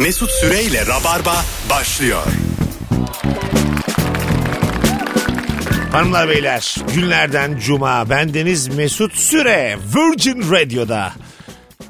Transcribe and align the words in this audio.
Mesut 0.00 0.30
Süreyle 0.30 0.86
Rabarba 0.86 1.44
başlıyor. 1.70 2.22
Hanımlar 5.92 6.28
beyler 6.28 6.76
günlerden 6.94 7.58
cuma 7.58 8.10
bendeniz 8.10 8.68
Mesut 8.68 9.14
Süre 9.14 9.78
Virgin 9.96 10.50
Radio'da 10.50 11.12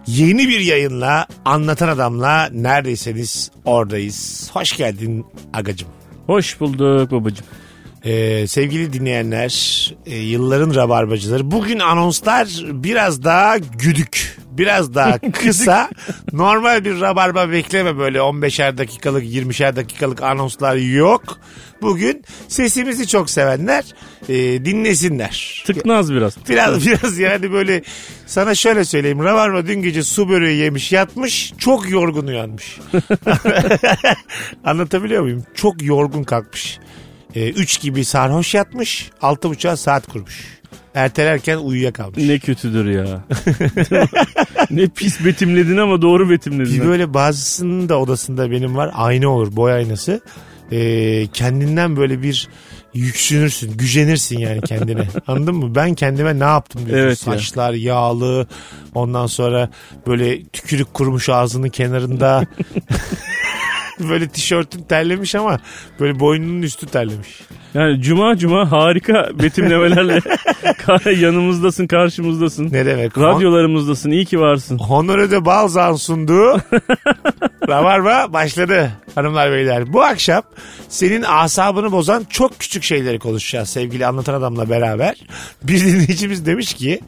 yeni 0.06 0.48
bir 0.48 0.60
yayınla 0.60 1.26
anlatan 1.44 1.88
adamla 1.88 2.48
neredeyseniz 2.52 3.50
oradayız. 3.64 4.50
Hoş 4.52 4.76
geldin 4.76 5.26
agacım. 5.52 5.88
Hoş 6.26 6.60
bulduk 6.60 7.10
babacığım. 7.10 7.46
Ee, 8.04 8.46
sevgili 8.46 8.92
dinleyenler 8.92 9.94
e, 10.06 10.16
yılların 10.16 10.74
rabarbacıları 10.74 11.50
bugün 11.50 11.78
anonslar 11.78 12.48
biraz 12.64 13.24
daha 13.24 13.58
güdük 13.58 14.38
biraz 14.60 14.94
daha 14.94 15.18
kısa 15.32 15.90
normal 16.32 16.84
bir 16.84 17.00
rabarba 17.00 17.50
bekleme 17.50 17.98
böyle 17.98 18.18
15'er 18.18 18.78
dakikalık 18.78 19.24
20'şer 19.24 19.76
dakikalık 19.76 20.22
anonslar 20.22 20.76
yok 20.76 21.38
bugün 21.82 22.24
sesimizi 22.48 23.06
çok 23.06 23.30
sevenler 23.30 23.84
e, 24.28 24.64
dinlesinler 24.64 25.64
Tıknaz 25.66 26.12
biraz. 26.12 26.36
Biraz 26.48 26.86
biraz 26.86 27.18
yani 27.18 27.52
böyle 27.52 27.82
sana 28.26 28.54
şöyle 28.54 28.84
söyleyeyim. 28.84 29.24
Rabarba 29.24 29.66
dün 29.66 29.82
gece 29.82 30.02
su 30.02 30.28
böreği 30.28 30.58
yemiş 30.58 30.92
yatmış 30.92 31.52
çok 31.58 31.90
yorgun 31.90 32.26
uyanmış. 32.26 32.78
Anlatabiliyor 34.64 35.22
muyum? 35.22 35.44
Çok 35.54 35.82
yorgun 35.82 36.22
kalkmış. 36.24 36.78
Ee, 37.34 37.48
üç 37.48 37.80
gibi 37.80 38.04
sarhoş 38.04 38.54
yatmış. 38.54 39.10
Altı 39.22 39.50
buçuğa 39.50 39.76
saat 39.76 40.06
kurmuş. 40.06 40.60
Ertelerken 40.94 41.56
uyuyakalmış. 41.56 42.18
Ne 42.18 42.38
kötüdür 42.38 42.90
ya. 42.90 43.24
ne 44.70 44.86
pis 44.86 45.24
betimledin 45.24 45.76
ama 45.76 46.02
doğru 46.02 46.30
betimledin. 46.30 46.80
Bir 46.80 46.86
böyle 46.86 47.14
bazısının 47.14 47.88
da 47.88 48.00
odasında 48.00 48.50
benim 48.50 48.76
var. 48.76 48.90
Ayna 48.94 49.28
olur 49.28 49.56
boy 49.56 49.72
aynası. 49.72 50.20
Ee, 50.72 51.26
kendinden 51.32 51.96
böyle 51.96 52.22
bir 52.22 52.48
yüksünürsün, 52.94 53.76
gücenirsin 53.76 54.38
yani 54.38 54.60
kendine. 54.60 55.08
Anladın 55.26 55.54
mı? 55.54 55.74
Ben 55.74 55.94
kendime 55.94 56.38
ne 56.38 56.44
yaptım 56.44 56.86
diyorsun. 56.86 57.04
Evet 57.06 57.26
ya. 57.26 57.32
Saçlar 57.32 57.72
yağlı. 57.72 58.46
Ondan 58.94 59.26
sonra 59.26 59.70
böyle 60.06 60.44
tükürük 60.44 60.94
kurumuş 60.94 61.28
ağzının 61.28 61.68
kenarında. 61.68 62.46
böyle 64.08 64.28
tişörtün 64.28 64.82
terlemiş 64.82 65.34
ama 65.34 65.58
böyle 66.00 66.20
boynunun 66.20 66.62
üstü 66.62 66.86
terlemiş. 66.86 67.40
Yani 67.74 68.02
cuma 68.02 68.36
cuma 68.36 68.72
harika 68.72 69.28
betimlemelerle 69.42 70.20
yanımızdasın, 71.20 71.86
karşımızdasın. 71.86 72.68
Ne 72.72 72.86
demek? 72.86 73.18
Radyolarımızdasın. 73.18 74.10
iyi 74.10 74.24
ki 74.24 74.40
varsın. 74.40 74.78
Honore 74.78 75.30
de 75.30 75.44
Balzan 75.44 75.94
sunduğu 75.94 76.56
Rabarba 77.68 78.32
başladı 78.32 78.90
hanımlar 79.14 79.52
beyler. 79.52 79.92
Bu 79.92 80.02
akşam 80.02 80.42
senin 80.88 81.22
asabını 81.22 81.92
bozan 81.92 82.24
çok 82.30 82.58
küçük 82.58 82.82
şeyleri 82.82 83.18
konuşacağız 83.18 83.68
sevgili 83.68 84.06
anlatan 84.06 84.34
adamla 84.34 84.70
beraber. 84.70 85.16
Bir 85.62 85.80
dinleyicimiz 85.80 86.46
demiş 86.46 86.74
ki 86.74 87.00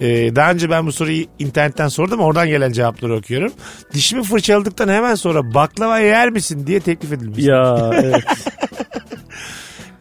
e, 0.00 0.36
daha 0.36 0.50
önce 0.50 0.70
ben 0.70 0.86
bu 0.86 0.92
soruyu 0.92 1.24
internetten 1.38 1.88
sordum 1.88 2.20
oradan 2.20 2.48
gelen 2.48 2.72
cevapları 2.72 3.16
okuyorum. 3.16 3.52
Dişimi 3.92 4.22
fırçaladıktan 4.22 4.88
hemen 4.88 5.14
sonra 5.14 5.54
baklava 5.54 5.98
yer 5.98 6.34
misin 6.40 6.66
diye 6.66 6.80
teklif 6.80 7.12
edilmiş. 7.12 7.44
Ya 7.44 7.90
evet. 7.94 8.24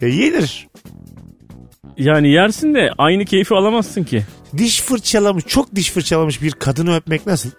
E, 0.01 0.07
yenir. 0.07 0.67
Yani 1.97 2.31
yersin 2.31 2.75
de 2.75 2.89
aynı 2.97 3.25
keyfi 3.25 3.55
alamazsın 3.55 4.03
ki. 4.03 4.23
Diş 4.57 4.81
fırçalamış 4.81 5.45
çok 5.45 5.75
diş 5.75 5.91
fırçalamış 5.91 6.41
bir 6.41 6.51
kadını 6.51 6.95
öpmek 6.95 7.27
nasıl? 7.27 7.49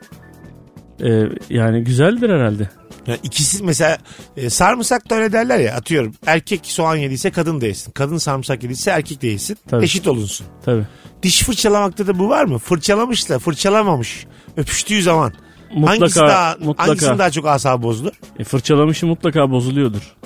Ee, 1.04 1.22
yani 1.50 1.84
güzeldir 1.84 2.30
herhalde. 2.30 2.70
Yani 3.06 3.18
ikisi 3.22 3.64
mesela 3.64 3.98
e, 4.36 4.50
sarımsak 4.50 5.10
da 5.10 5.14
öyle 5.14 5.32
derler 5.32 5.58
ya 5.58 5.74
atıyorum 5.74 6.14
erkek 6.26 6.60
soğan 6.66 6.96
yediyse 6.96 7.30
kadın 7.30 7.60
da 7.60 7.66
yesin. 7.66 7.92
Kadın 7.92 8.18
sarımsak 8.18 8.62
yediyse 8.62 8.90
erkek 8.90 9.22
de 9.22 9.26
yesin. 9.26 9.58
Tabii. 9.68 9.84
Eşit 9.84 10.08
olunsun. 10.08 10.46
Tabii. 10.64 10.86
Diş 11.22 11.42
fırçalamakta 11.42 12.06
da 12.06 12.18
bu 12.18 12.28
var 12.28 12.44
mı? 12.44 12.58
Fırçalamışla 12.58 13.38
fırçalamamış. 13.38 14.26
Öpüştüğü 14.56 15.02
zaman. 15.02 15.32
Mutlaka, 15.74 16.00
hangisi 16.00 16.20
daha, 16.20 16.56
mutlaka. 16.60 16.88
hangisinin 16.88 17.18
daha 17.18 17.30
çok 17.30 17.46
asabı 17.46 17.82
bozulur? 17.82 18.12
E, 18.38 18.44
fırçalamışı 18.44 19.06
mutlaka 19.06 19.50
bozuluyordur. 19.50 20.16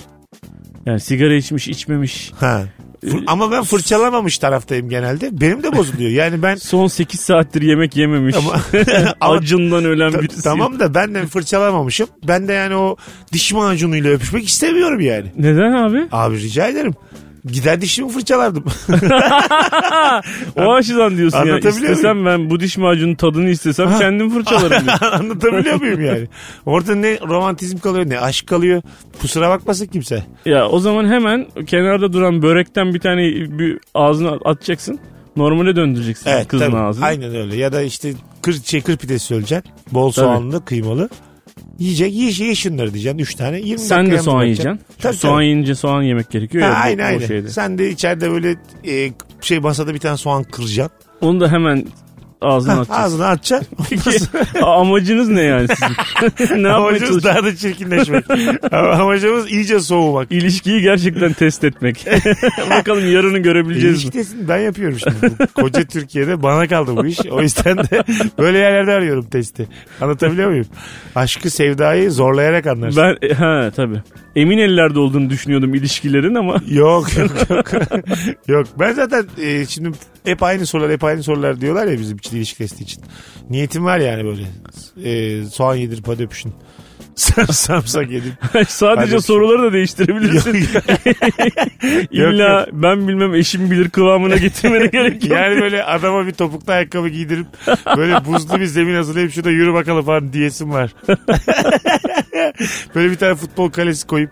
Yani 0.87 1.00
sigara 1.00 1.34
içmiş, 1.34 1.69
içmemiş. 1.69 2.32
Ha. 2.41 2.62
Fır- 3.05 3.25
ama 3.27 3.53
ben 3.53 3.62
fırçalamamış 3.62 4.38
taraftayım 4.38 4.88
genelde. 4.88 5.41
Benim 5.41 5.62
de 5.62 5.77
bozuluyor. 5.77 6.10
Yani 6.10 6.43
ben 6.43 6.55
Son 6.65 6.87
8 6.87 7.21
saattir 7.21 7.62
yemek 7.62 7.97
yememiş. 7.97 8.37
Ama- 8.37 8.60
Acından 9.21 9.84
ölen 9.84 10.12
birisi. 10.12 10.43
tamam 10.43 10.81
da 10.81 10.94
ben 10.94 11.15
de 11.15 11.27
fırçalamamışım. 11.27 12.06
Ben 12.28 12.49
de 12.49 12.53
yani 12.53 12.76
o 12.76 12.97
diş 13.32 13.53
macunuyla 13.53 14.11
öpüşmek 14.11 14.49
istemiyorum 14.49 15.00
yani. 15.00 15.26
Neden 15.38 15.72
abi? 15.72 16.06
Abi 16.12 16.41
rica 16.41 16.66
ederim. 16.69 16.94
Gider 17.53 17.81
dişimi 17.81 18.10
fırçalardım. 18.10 18.65
O 20.56 20.72
açıdan 20.75 21.16
diyorsun 21.16 21.44
ya. 21.47 21.59
İstesem 21.59 22.27
ben 22.27 22.50
bu 22.50 22.60
diş 22.60 22.78
macunun 22.78 23.15
tadını 23.15 23.50
istesem 23.50 23.99
kendim 23.99 24.31
fırçalarım. 24.31 24.87
Anlatabiliyor 25.12 25.81
muyum 25.81 26.05
yani? 26.05 26.28
Orada 26.66 26.94
ne 26.94 27.19
romantizm 27.28 27.78
kalıyor 27.78 28.09
ne 28.09 28.21
aşk 28.21 28.47
kalıyor. 28.47 28.82
Kusura 29.21 29.50
bakmasın 29.50 29.87
kimse. 29.87 30.25
ya 30.44 30.69
o 30.69 30.78
zaman 30.81 31.06
hemen 31.06 31.47
kenarda 31.66 32.12
duran 32.12 32.43
börekten 32.43 32.94
bir 32.94 33.00
tane 33.00 33.22
bir 33.59 33.78
ağzına 33.94 34.31
atacaksın. 34.44 34.99
Normale 35.37 35.76
döndüreceksin 35.76 36.31
Evet 36.31 36.49
kızın 36.49 36.66
tabii. 36.66 36.76
ağzını. 36.76 37.05
Aynen 37.05 37.34
öyle. 37.34 37.56
Ya 37.56 37.72
da 37.72 37.82
işte 37.82 38.12
kır, 38.43 38.62
şey, 38.65 38.81
kır 38.82 38.97
pidesi 38.97 39.26
söyleyeceksin. 39.26 39.72
Bol 39.93 40.11
soğanlı 40.11 40.65
kıymalı. 40.65 41.09
Yiyecek 41.78 42.15
ye, 42.15 42.47
ye 42.48 42.54
şunları 42.54 42.94
diyeceksin. 42.94 43.19
Üç 43.19 43.34
tane. 43.34 43.60
20 43.60 43.78
Sen 43.78 44.10
de 44.10 44.19
soğan 44.19 44.42
yiyeceksin. 44.44 44.81
Tabii, 44.98 45.16
soğan 45.16 45.34
tabii. 45.37 45.44
yiyince 45.47 45.75
soğan 45.75 46.03
yemek 46.03 46.31
gerekiyor 46.31 46.65
Ha, 46.65 46.69
ya. 46.70 46.75
aynen 46.75 47.04
aynen. 47.04 47.26
şeyde. 47.26 47.48
Sen 47.48 47.78
de 47.78 47.91
içeride 47.91 48.31
böyle 48.31 48.56
e, 48.88 49.12
şey 49.41 49.59
masada 49.59 49.94
bir 49.94 49.98
tane 49.98 50.16
soğan 50.16 50.44
kıracaksın. 50.44 50.97
Onu 51.20 51.41
da 51.41 51.53
hemen 51.53 51.87
ağzına 52.44 52.72
Ha, 52.77 52.81
atacaksın. 52.81 53.03
ağzına 53.03 53.27
atacaksın. 53.27 54.28
A- 54.62 54.81
Amacınız 54.81 55.28
ne 55.28 55.43
yani 55.43 55.69
sizin? 55.69 56.62
ne 56.62 56.69
Amacımız 56.69 57.25
daha 57.25 57.44
da 57.44 57.56
çirkinleşmek. 57.56 58.25
Ama 58.72 58.91
Amacımız 58.91 59.50
iyice 59.53 59.81
soğumak. 59.81 60.32
İlişkiyi 60.32 60.81
gerçekten 60.82 61.32
test 61.32 61.65
etmek. 61.65 62.06
Bakalım 62.71 63.12
yarını 63.12 63.38
görebileceğiz 63.38 64.05
mi? 64.05 64.10
İlişki 64.15 64.49
ben 64.49 64.59
yapıyorum 64.59 64.99
şimdi. 64.99 65.47
Koca 65.55 65.84
Türkiye'de 65.84 66.43
bana 66.43 66.69
kaldı 66.69 66.97
bu 66.97 67.06
iş. 67.06 67.19
O 67.31 67.43
yüzden 67.43 67.78
de 67.78 68.05
böyle 68.38 68.59
yerlerde 68.59 68.93
arıyorum 68.93 69.25
testi. 69.25 69.69
Anlatabiliyor 70.00 70.50
muyum? 70.50 70.66
Aşkı 71.15 71.50
sevdayı 71.50 72.11
zorlayarak 72.11 72.66
anlarsın. 72.66 73.03
Ben 73.22 73.28
e, 73.28 73.34
ha 73.34 73.71
tabii. 73.76 74.03
Emin 74.37 74.59
ellerde 74.59 74.99
olduğunu 74.99 75.31
düşünüyordum 75.31 75.75
ilişkilerin 75.75 76.34
ama 76.34 76.56
Yok 76.69 77.17
yok 77.17 77.31
yok. 77.50 77.67
yok 78.49 78.67
ben 78.78 78.93
zaten 78.93 79.27
e, 79.43 79.67
şimdi 79.67 79.91
hep 80.25 80.43
aynı 80.43 80.67
sorular 80.67 80.91
hep 80.91 81.05
aynı 81.05 81.22
sorular 81.22 81.61
diyorlar 81.61 81.87
ya 81.87 81.99
bizim 81.99 82.17
için 82.17 82.37
ilişki 82.37 82.59
testi 82.59 82.83
için. 82.84 83.03
Niyetim 83.50 83.84
var 83.84 83.99
yani 83.99 84.25
böyle. 84.25 84.43
E, 85.11 85.44
soğan 85.44 85.75
yedirip 85.75 86.09
hadi 86.09 86.23
öpüşün. 86.25 86.53
Sar- 87.15 87.47
Sarımsak 87.47 88.11
yedim. 88.11 88.33
sadece 88.69 89.12
Hadi. 89.15 89.23
soruları 89.23 89.62
da 89.62 89.73
değiştirebilirsin. 89.73 90.67
İlla 92.11 92.67
ben 92.73 93.09
bilmem 93.09 93.34
eşim 93.34 93.71
bilir 93.71 93.89
kıvamına 93.91 94.37
getirmene 94.37 94.87
gerek 94.87 95.25
yok. 95.25 95.33
Yani 95.39 95.61
böyle 95.61 95.84
adama 95.84 96.27
bir 96.27 96.33
topuklu 96.33 96.73
ayakkabı 96.73 97.09
giydirip 97.09 97.47
böyle 97.97 98.25
buzlu 98.25 98.61
bir 98.61 98.65
zemin 98.67 98.94
hazırlayıp 98.94 99.33
şurada 99.33 99.50
yürü 99.50 99.75
bakalım 99.75 100.05
falan 100.05 100.33
diyesim 100.33 100.71
var. 100.71 100.91
böyle 102.94 103.10
bir 103.10 103.16
tane 103.16 103.34
futbol 103.34 103.70
kalesi 103.70 104.06
koyup 104.06 104.31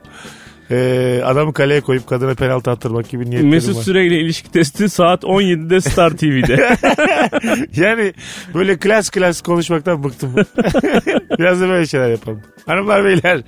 e, 0.70 1.20
adamı 1.24 1.52
kaleye 1.52 1.80
koyup 1.80 2.06
kadına 2.06 2.34
penaltı 2.34 2.70
attırmak 2.70 3.08
gibi 3.08 3.24
niyetlerim 3.24 3.48
Mesut 3.48 3.76
var. 3.76 3.82
Süreyle 3.82 4.20
ilişki 4.20 4.50
testi 4.50 4.88
saat 4.88 5.22
17'de 5.22 5.80
Star 5.80 6.10
TV'de. 6.10 6.76
Yani 7.76 8.12
böyle 8.54 8.76
klas 8.76 9.10
klas 9.10 9.40
konuşmaktan 9.40 10.04
bıktım. 10.04 10.34
Biraz 11.38 11.60
da 11.60 11.68
böyle 11.68 11.86
şeyler 11.86 12.10
yapalım. 12.10 12.42
Hanımlar 12.66 13.04
beyler 13.04 13.42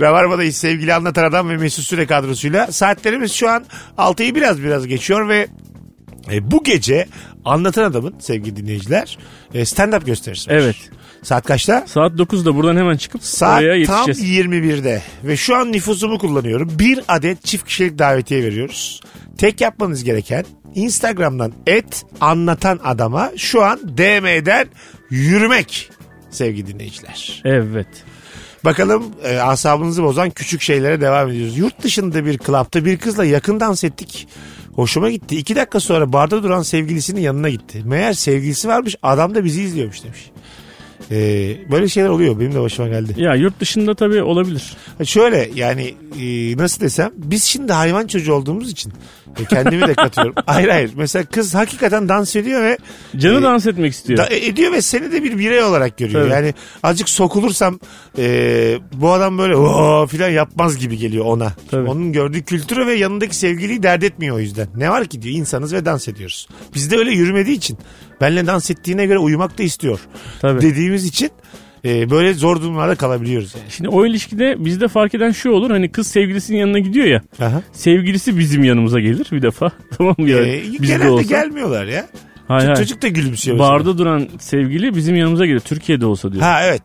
Rabarba'dayız 0.00 0.56
sevgili 0.56 0.94
anlatan 0.94 1.24
adam 1.24 1.48
ve 1.48 1.56
Mesut 1.56 1.84
Süre 1.84 2.06
kadrosuyla. 2.06 2.72
Saatlerimiz 2.72 3.32
şu 3.32 3.50
an 3.50 3.64
6'yı 3.98 4.34
biraz 4.34 4.62
biraz 4.62 4.86
geçiyor 4.86 5.28
ve 5.28 5.46
e, 6.32 6.50
bu 6.50 6.64
gece 6.64 7.06
anlatan 7.44 7.84
adamın 7.84 8.14
sevgili 8.18 8.56
dinleyiciler 8.56 9.18
e, 9.54 9.60
stand-up 9.60 10.04
gösterisi 10.04 10.50
var. 10.50 10.56
evet. 10.56 10.76
Saat 11.22 11.46
kaçta? 11.46 11.84
Saat 11.86 12.12
9'da 12.12 12.56
buradan 12.56 12.76
hemen 12.76 12.96
çıkıp 12.96 13.24
Saat 13.24 13.62
oraya 13.62 13.86
tam 13.86 14.08
yetişeceğiz. 14.08 14.46
21'de 14.46 15.02
ve 15.24 15.36
şu 15.36 15.56
an 15.56 15.72
nüfusumu 15.72 16.18
kullanıyorum. 16.18 16.70
Bir 16.78 17.00
adet 17.08 17.44
çift 17.44 17.64
kişilik 17.66 17.98
davetiye 17.98 18.42
veriyoruz. 18.42 19.00
Tek 19.38 19.60
yapmanız 19.60 20.04
gereken 20.04 20.44
Instagram'dan 20.74 21.52
et 21.66 22.04
anlatan 22.20 22.80
adama 22.84 23.32
şu 23.36 23.62
an 23.62 23.78
DM'den 23.98 24.66
yürümek 25.10 25.90
sevgili 26.30 26.66
dinleyiciler. 26.66 27.42
Evet. 27.44 27.88
Bakalım 28.64 29.04
e, 29.24 29.36
asabınızı 29.36 30.02
bozan 30.02 30.30
küçük 30.30 30.62
şeylere 30.62 31.00
devam 31.00 31.28
ediyoruz. 31.28 31.58
Yurt 31.58 31.82
dışında 31.82 32.26
bir 32.26 32.38
klapta 32.38 32.84
bir 32.84 32.96
kızla 32.96 33.24
yakın 33.24 33.60
dans 33.60 33.84
ettik. 33.84 34.28
Hoşuma 34.72 35.10
gitti. 35.10 35.36
İki 35.36 35.56
dakika 35.56 35.80
sonra 35.80 36.12
barda 36.12 36.42
duran 36.42 36.62
sevgilisinin 36.62 37.20
yanına 37.20 37.48
gitti. 37.48 37.82
Meğer 37.84 38.12
sevgilisi 38.12 38.68
varmış 38.68 38.96
adam 39.02 39.34
da 39.34 39.44
bizi 39.44 39.62
izliyormuş 39.62 40.04
demiş. 40.04 40.30
Ee, 41.12 41.56
böyle 41.70 41.88
şeyler 41.88 42.08
oluyor. 42.08 42.40
Benim 42.40 42.54
de 42.54 42.60
başıma 42.60 42.88
geldi. 42.88 43.14
Ya 43.16 43.34
yurt 43.34 43.60
dışında 43.60 43.94
tabii 43.94 44.22
olabilir. 44.22 44.76
Şöyle 45.04 45.50
yani 45.54 45.94
e, 46.20 46.56
nasıl 46.56 46.80
desem 46.80 47.10
biz 47.16 47.44
şimdi 47.44 47.72
hayvan 47.72 48.06
çocuğu 48.06 48.34
olduğumuz 48.34 48.70
için 48.70 48.92
e, 49.40 49.44
kendimi 49.44 49.88
de 49.88 49.94
katıyorum. 49.94 50.34
hayır 50.46 50.68
hayır. 50.68 50.90
Mesela 50.96 51.24
kız 51.24 51.54
hakikaten 51.54 52.08
dans 52.08 52.36
ediyor 52.36 52.62
ve 52.62 52.78
Canı 53.16 53.38
Ee, 53.38 53.42
dans 53.42 53.66
etmek 53.66 53.92
istiyor. 53.92 54.18
da, 54.18 54.28
ediyor 54.30 54.72
ve 54.72 54.82
seni 54.82 55.12
de 55.12 55.22
bir 55.22 55.38
birey 55.38 55.62
olarak 55.62 55.98
görüyor. 55.98 56.22
Tabii. 56.22 56.32
Yani 56.32 56.54
azıcık 56.82 57.08
sokulursam 57.08 57.80
e, 58.18 58.78
bu 58.92 59.12
adam 59.12 59.38
böyle 59.38 59.56
o 59.56 60.06
filan 60.06 60.28
yapmaz 60.30 60.78
gibi 60.78 60.98
geliyor 60.98 61.24
ona. 61.24 61.52
Tabii. 61.70 61.88
Onun 61.88 62.12
gördüğü 62.12 62.42
kültürü 62.42 62.86
ve 62.86 62.94
yanındaki 62.94 63.36
sevgiliyi 63.36 63.82
dert 63.82 64.04
etmiyor 64.04 64.36
o 64.36 64.38
yüzden. 64.38 64.68
Ne 64.76 64.90
var 64.90 65.04
ki 65.04 65.22
diyor 65.22 65.36
insanız 65.36 65.72
ve 65.72 65.84
dans 65.84 66.08
ediyoruz. 66.08 66.48
Bizde 66.74 66.96
öyle 66.96 67.10
yürümediği 67.10 67.56
için 67.56 67.78
benle 68.22 68.46
dans 68.46 68.70
ettiğine 68.70 69.06
göre 69.06 69.18
uyumak 69.18 69.58
da 69.58 69.62
istiyor. 69.62 70.00
Tabii. 70.40 70.60
Dediğimiz 70.60 71.04
için 71.04 71.30
e, 71.84 72.10
böyle 72.10 72.34
zor 72.34 72.60
durumlarda 72.62 72.94
kalabiliyoruz 72.94 73.54
yani. 73.54 73.70
Şimdi 73.70 73.88
o 73.88 74.06
ilişkide 74.06 74.64
bizde 74.64 74.88
fark 74.88 75.14
eden 75.14 75.30
şu 75.30 75.50
olur. 75.50 75.70
Hani 75.70 75.92
kız 75.92 76.06
sevgilisinin 76.06 76.58
yanına 76.58 76.78
gidiyor 76.78 77.06
ya. 77.06 77.22
Aha. 77.40 77.62
Sevgilisi 77.72 78.38
bizim 78.38 78.64
yanımıza 78.64 79.00
gelir 79.00 79.26
bir 79.32 79.42
defa. 79.42 79.70
tamam 79.98 80.14
mı? 80.18 80.30
Yani, 80.30 80.48
Ee, 80.48 80.62
genelde 80.80 81.10
olsa. 81.10 81.22
gelmiyorlar 81.22 81.86
ya. 81.86 82.06
Hayır, 82.48 82.64
hayır. 82.68 82.76
Çocuk 82.76 83.02
da 83.02 83.08
gülümsüyor. 83.08 83.56
mesela. 83.56 83.72
Barda 83.72 83.98
duran 83.98 84.28
sevgili 84.38 84.94
bizim 84.96 85.16
yanımıza 85.16 85.46
gelir. 85.46 85.60
Türkiye'de 85.60 86.06
olsa 86.06 86.32
diyor. 86.32 86.42
Ha 86.42 86.60
evet. 86.64 86.82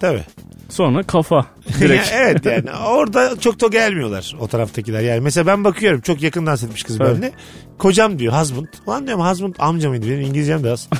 Tabii. 0.00 0.22
Sonra 0.68 1.02
kafa. 1.02 1.46
Direkt. 1.80 2.12
evet 2.14 2.46
yani 2.46 2.70
orada 2.86 3.40
çok 3.40 3.60
da 3.60 3.66
gelmiyorlar 3.66 4.36
o 4.40 4.48
taraftakiler. 4.48 5.00
Yani 5.00 5.20
mesela 5.20 5.46
ben 5.46 5.64
bakıyorum 5.64 6.00
çok 6.00 6.22
yakın 6.22 6.46
dans 6.46 6.64
etmiş 6.64 6.82
kız 6.82 6.98
Tabii. 6.98 7.08
benimle. 7.08 7.32
Kocam 7.78 8.18
diyor 8.18 8.32
husband. 8.32 8.66
Ulan 8.86 9.06
diyorum 9.06 9.24
husband 9.24 9.54
amca 9.58 9.88
mıydı 9.88 10.06
benim 10.06 10.20
İngilizcem 10.20 10.64
de 10.64 10.70
az. 10.70 10.88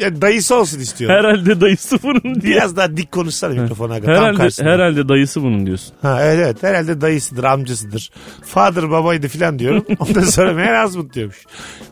Yani 0.00 0.22
dayısı 0.22 0.54
olsun 0.54 0.80
istiyorum. 0.80 1.16
herhalde 1.16 1.60
dayısı 1.60 1.98
bunun 2.02 2.40
diye. 2.40 2.54
Biraz 2.54 2.76
daha 2.76 2.96
dik 2.96 3.12
konuşsana 3.12 3.62
mikrofona. 3.62 3.94
Herhalde, 3.94 4.64
herhalde 4.64 5.08
dayısı 5.08 5.42
bunun 5.42 5.66
diyorsun. 5.66 5.94
Ha, 6.02 6.18
evet 6.22 6.38
evet 6.44 6.62
herhalde 6.62 7.00
dayısıdır 7.00 7.44
amcasıdır. 7.44 8.10
Father 8.44 8.90
babaydı 8.90 9.28
filan 9.28 9.58
diyorum. 9.58 9.84
Ondan 9.98 10.22
sonra 10.22 10.52
meğer 10.52 10.84
husband 10.84 11.12
diyormuş. 11.14 11.44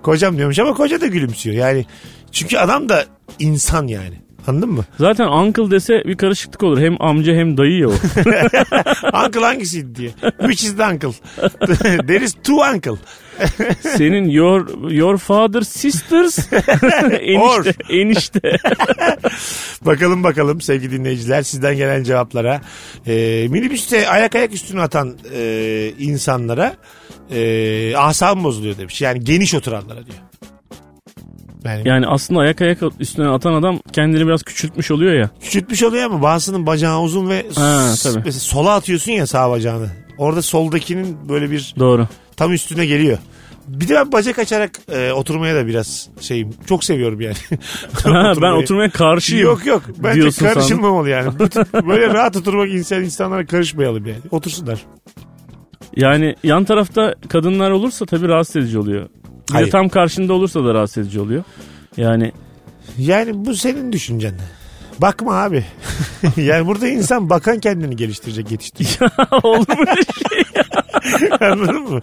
Kocam 0.02 0.36
diyormuş 0.36 0.58
ama 0.58 0.74
koca 0.74 1.00
da 1.00 1.06
gülümsüyor. 1.06 1.56
Yani 1.56 1.86
çünkü 2.32 2.58
adam 2.58 2.88
da 2.88 3.04
insan 3.38 3.86
yani. 3.86 4.14
Anladın 4.46 4.68
mı? 4.70 4.84
Zaten 4.98 5.26
uncle 5.28 5.70
dese 5.70 6.02
bir 6.04 6.16
karışıklık 6.16 6.62
olur. 6.62 6.80
Hem 6.80 7.02
amca 7.02 7.34
hem 7.34 7.56
dayı 7.56 7.78
ya 7.78 7.88
o. 7.88 7.92
uncle 9.26 9.40
hangisiydi 9.40 9.94
diye. 9.94 10.10
Which 10.40 10.64
is 10.64 10.76
the 10.76 10.82
uncle? 10.86 11.12
There 12.06 12.24
is 12.24 12.34
two 12.44 12.56
uncle. 12.74 12.96
Senin 13.80 14.28
your 14.28 14.90
your 14.90 15.18
father 15.18 15.60
sisters 15.62 16.38
Or. 17.40 17.64
enişte 17.64 17.74
enişte. 17.90 18.56
Bakalım 19.86 20.24
bakalım 20.24 20.60
sevgili 20.60 20.92
dinleyiciler 20.92 21.42
sizden 21.42 21.76
gelen 21.76 22.02
cevaplara. 22.02 22.60
Ee, 23.06 23.46
minibüste 23.50 24.08
ayak 24.08 24.34
ayak 24.34 24.52
üstüne 24.54 24.80
atan 24.80 25.16
e, 25.34 25.92
insanlara 25.98 26.76
e, 27.30 27.96
asabım 27.96 28.44
bozuluyor 28.44 28.78
demiş. 28.78 29.00
Yani 29.00 29.24
geniş 29.24 29.54
oturanlara 29.54 30.06
diyor. 30.06 30.18
Yani, 31.64 31.88
Yani 31.88 32.06
aslında 32.06 32.40
ayak 32.40 32.60
ayak 32.62 32.78
üstüne 33.00 33.28
atan 33.28 33.52
adam 33.54 33.78
kendini 33.92 34.26
biraz 34.26 34.42
küçültmüş 34.42 34.90
oluyor 34.90 35.12
ya. 35.14 35.30
küçültmüş 35.40 35.82
oluyor 35.82 36.04
ama 36.04 36.22
bazısının 36.22 36.66
bacağı 36.66 37.00
uzun 37.00 37.30
ve 37.30 37.46
Ha, 37.54 37.94
tabii. 38.02 38.22
mesela 38.24 38.40
sola 38.40 38.74
atıyorsun 38.74 39.12
ya 39.12 39.26
sağ 39.26 39.50
bacağını. 39.50 39.86
Orada 40.18 40.42
soldakinin 40.42 41.16
böyle 41.28 41.50
bir 41.50 41.74
Doğru. 41.78 42.08
tam 42.36 42.52
üstüne 42.52 42.86
geliyor. 42.86 43.18
Bir 43.68 43.88
de 43.88 43.94
ben 43.94 44.12
bacak 44.12 44.38
açarak 44.38 44.70
e, 44.92 45.12
oturmaya 45.12 45.54
da 45.54 45.66
biraz 45.66 46.08
şeyim. 46.20 46.50
Çok 46.66 46.84
seviyorum 46.84 47.20
yani. 47.20 47.34
Ha, 48.04 48.32
ben 48.42 48.52
oturmaya 48.52 48.90
karşıyım. 48.90 49.44
Yok 49.44 49.66
yok. 49.66 49.82
Bence 49.98 50.30
karışılmamalı 50.30 51.08
yani. 51.08 51.30
Böyle 51.88 52.06
rahat 52.08 52.36
oturmak 52.36 52.70
insan 52.70 53.04
insanlara 53.04 53.46
karışmayalım 53.46 54.06
yani. 54.06 54.20
Otursunlar. 54.30 54.80
Yani 55.96 56.34
yan 56.42 56.64
tarafta 56.64 57.14
kadınlar 57.28 57.70
olursa 57.70 58.06
tabii 58.06 58.28
rahatsız 58.28 58.56
edici 58.56 58.78
oluyor. 58.78 59.08
Bir 59.52 59.58
de 59.58 59.58
Hayır. 59.58 59.70
tam 59.70 59.88
karşında 59.88 60.32
olursa 60.32 60.64
da 60.64 60.74
rahatsız 60.74 61.04
edici 61.06 61.20
oluyor. 61.20 61.44
Yani 61.96 62.32
Yani 62.98 63.44
bu 63.44 63.54
senin 63.54 63.92
düşüncen. 63.92 64.34
Bakma 64.98 65.34
abi. 65.34 65.64
yani 66.36 66.66
burada 66.66 66.88
insan 66.88 67.30
bakan 67.30 67.58
kendini 67.58 67.96
geliştirecek 67.96 68.50
yetiştirecek. 68.50 69.00
olur 69.44 69.78
mu 69.78 69.84
şey? 70.30 70.42
Anladın 71.50 71.82
mı? 71.82 72.00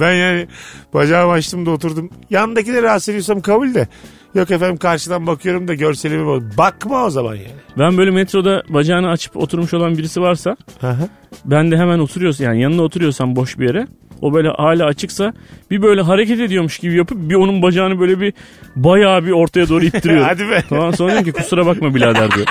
Ben 0.00 0.14
yani 0.14 0.46
bacağımı 0.94 1.32
açtım 1.32 1.66
da 1.66 1.70
oturdum. 1.70 2.10
Yandakileri 2.30 2.82
rahatsız 2.82 3.08
ediyorsam 3.08 3.40
kabul 3.40 3.74
de. 3.74 3.88
Yok 4.34 4.50
efendim 4.50 4.76
karşıdan 4.76 5.26
bakıyorum 5.26 5.68
da 5.68 5.74
görselime 5.74 6.26
bak. 6.26 6.42
Bakma 6.58 7.04
o 7.04 7.10
zaman 7.10 7.34
yani. 7.34 7.50
Ben 7.78 7.98
böyle 7.98 8.10
metroda 8.10 8.62
bacağını 8.68 9.08
açıp 9.10 9.36
oturmuş 9.36 9.74
olan 9.74 9.98
birisi 9.98 10.20
varsa 10.20 10.56
Hı 10.80 10.90
hı. 10.90 11.08
ben 11.44 11.70
de 11.70 11.76
hemen 11.76 11.98
oturuyorsun 11.98 12.44
yani 12.44 12.62
yanına 12.62 12.82
oturuyorsam 12.82 13.36
boş 13.36 13.58
bir 13.58 13.66
yere 13.66 13.86
o 14.22 14.34
böyle 14.34 14.48
hala 14.48 14.84
açıksa 14.86 15.32
bir 15.70 15.82
böyle 15.82 16.00
hareket 16.02 16.40
ediyormuş 16.40 16.78
gibi 16.78 16.96
yapıp 16.96 17.18
bir 17.30 17.34
onun 17.34 17.62
bacağını 17.62 18.00
böyle 18.00 18.20
bir 18.20 18.32
bayağı 18.76 19.24
bir 19.24 19.30
ortaya 19.30 19.68
doğru 19.68 19.84
ittiriyorum. 19.84 20.26
Hadi 20.28 20.48
be. 20.50 20.62
Tamam 20.68 20.94
sonra 20.94 21.10
diyorum 21.10 21.24
ki 21.26 21.32
kusura 21.32 21.66
bakma 21.66 21.94
birader 21.94 22.30
diyor. 22.30 22.46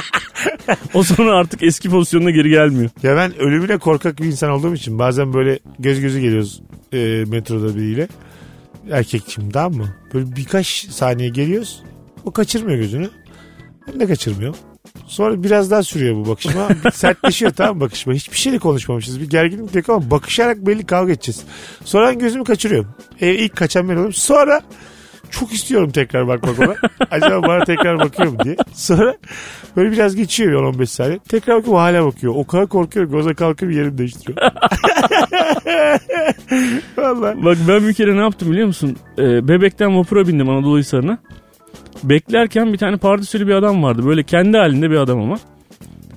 o 0.93 1.03
sonra 1.03 1.35
artık 1.35 1.63
eski 1.63 1.89
pozisyonuna 1.89 2.31
geri 2.31 2.49
gelmiyor. 2.49 2.89
Ya 3.03 3.15
ben 3.15 3.37
ölümüne 3.39 3.77
korkak 3.77 4.19
bir 4.19 4.25
insan 4.25 4.49
olduğum 4.49 4.73
için 4.75 4.99
bazen 4.99 5.33
böyle 5.33 5.59
göz 5.79 6.01
göze 6.01 6.21
geliyoruz 6.21 6.61
e, 6.93 7.23
metroda 7.27 7.75
biriyle. 7.75 8.07
Erkekçim 8.91 9.49
tamam 9.49 9.73
mı? 9.73 9.95
Böyle 10.13 10.35
birkaç 10.35 10.67
saniye 10.89 11.29
geliyoruz. 11.29 11.83
O 12.25 12.31
kaçırmıyor 12.31 12.77
gözünü. 12.77 13.09
Ben 13.87 13.99
de 13.99 14.07
kaçırmıyorum. 14.07 14.57
Sonra 15.07 15.43
biraz 15.43 15.71
daha 15.71 15.83
sürüyor 15.83 16.15
bu 16.15 16.27
bakışma. 16.27 16.67
Sertleşiyor 16.93 17.51
tamam 17.51 17.79
bakışma. 17.79 18.13
Hiçbir 18.13 18.37
şeyle 18.37 18.59
konuşmamışız. 18.59 19.21
Bir 19.21 19.29
gerginlik 19.29 19.75
yok 19.75 19.89
ama 19.89 20.11
bakışarak 20.11 20.57
belli 20.57 20.85
kavga 20.85 21.11
edeceğiz. 21.11 21.43
Sonra 21.85 22.07
ben 22.07 22.19
gözümü 22.19 22.43
kaçırıyorum. 22.43 22.89
E, 23.21 23.33
ilk 23.35 23.55
kaçan 23.55 23.89
ben 23.89 23.93
oluyorum. 23.93 24.13
Sonra 24.13 24.61
çok 25.31 25.53
istiyorum 25.53 25.91
tekrar 25.91 26.27
bakmak 26.27 26.59
ona. 26.59 26.75
Acaba 27.11 27.47
bana 27.47 27.63
tekrar 27.63 27.99
bakıyor 27.99 28.31
mu 28.31 28.37
diye. 28.43 28.55
Sonra 28.73 29.15
böyle 29.75 29.91
biraz 29.91 30.15
geçiyor 30.15 30.73
10-15 30.73 30.85
saniye. 30.85 31.19
Tekrar 31.19 31.57
bakıyorum 31.57 31.79
hala 31.79 32.05
bakıyor. 32.05 32.33
O 32.35 32.47
kadar 32.47 32.67
korkuyorum 32.67 33.11
ki 33.11 33.17
o 33.17 33.21
zaman 33.21 33.35
kalkıp 33.35 33.71
yerimi 33.71 33.97
değiştiriyorum. 33.97 34.43
Vallahi. 36.97 37.43
Bak 37.45 37.57
ben 37.67 37.87
bir 37.87 37.93
kere 37.93 38.15
ne 38.15 38.21
yaptım 38.21 38.51
biliyor 38.51 38.67
musun? 38.67 38.97
Ee, 39.17 39.47
bebekten 39.47 39.97
vapura 39.97 40.27
bindim 40.27 40.49
Anadolu 40.49 40.79
Hisarı'na. 40.79 41.17
Beklerken 42.03 42.73
bir 42.73 42.77
tane 42.77 42.97
pardesülü 42.97 43.47
bir 43.47 43.53
adam 43.53 43.83
vardı. 43.83 44.05
Böyle 44.05 44.23
kendi 44.23 44.57
halinde 44.57 44.91
bir 44.91 44.95
adam 44.95 45.21
ama. 45.21 45.37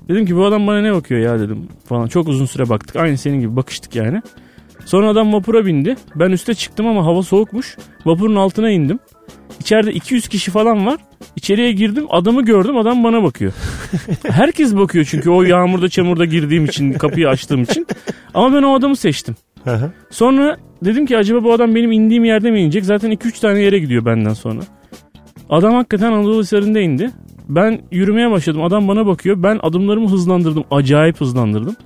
Dedim 0.08 0.26
ki 0.26 0.36
bu 0.36 0.44
adam 0.44 0.66
bana 0.66 0.80
ne 0.80 0.94
bakıyor 0.94 1.20
ya 1.20 1.40
dedim 1.40 1.68
falan. 1.84 2.06
Çok 2.06 2.28
uzun 2.28 2.46
süre 2.46 2.68
baktık. 2.68 2.96
Aynı 2.96 3.18
senin 3.18 3.40
gibi 3.40 3.56
bakıştık 3.56 3.94
yani. 3.96 4.22
Sonra 4.84 5.08
adam 5.08 5.32
vapura 5.32 5.66
bindi. 5.66 5.96
Ben 6.14 6.30
üste 6.30 6.54
çıktım 6.54 6.86
ama 6.86 7.04
hava 7.06 7.22
soğukmuş. 7.22 7.76
Vapurun 8.04 8.36
altına 8.36 8.70
indim. 8.70 8.98
İçeride 9.60 9.92
200 9.92 10.28
kişi 10.28 10.50
falan 10.50 10.86
var. 10.86 10.96
İçeriye 11.36 11.72
girdim 11.72 12.06
adamı 12.10 12.44
gördüm 12.44 12.76
adam 12.76 13.04
bana 13.04 13.22
bakıyor. 13.22 13.52
Herkes 14.28 14.76
bakıyor 14.76 15.06
çünkü 15.10 15.30
o 15.30 15.42
yağmurda 15.42 15.88
çamurda 15.88 16.24
girdiğim 16.24 16.64
için 16.64 16.92
kapıyı 16.92 17.28
açtığım 17.28 17.62
için. 17.62 17.86
Ama 18.34 18.56
ben 18.56 18.62
o 18.62 18.74
adamı 18.74 18.96
seçtim. 18.96 19.36
Sonra 20.10 20.56
dedim 20.84 21.06
ki 21.06 21.16
acaba 21.16 21.44
bu 21.44 21.52
adam 21.52 21.74
benim 21.74 21.92
indiğim 21.92 22.24
yerde 22.24 22.50
mi 22.50 22.60
inecek? 22.60 22.84
Zaten 22.84 23.12
2-3 23.12 23.40
tane 23.40 23.60
yere 23.60 23.78
gidiyor 23.78 24.04
benden 24.04 24.34
sonra. 24.34 24.60
Adam 25.50 25.74
hakikaten 25.74 26.12
Anadolu 26.12 26.40
Hisarı'nda 26.42 26.80
indi. 26.80 27.10
Ben 27.48 27.80
yürümeye 27.92 28.30
başladım. 28.30 28.62
Adam 28.62 28.88
bana 28.88 29.06
bakıyor. 29.06 29.42
Ben 29.42 29.58
adımlarımı 29.62 30.10
hızlandırdım. 30.10 30.64
Acayip 30.70 31.20
hızlandırdım. 31.20 31.76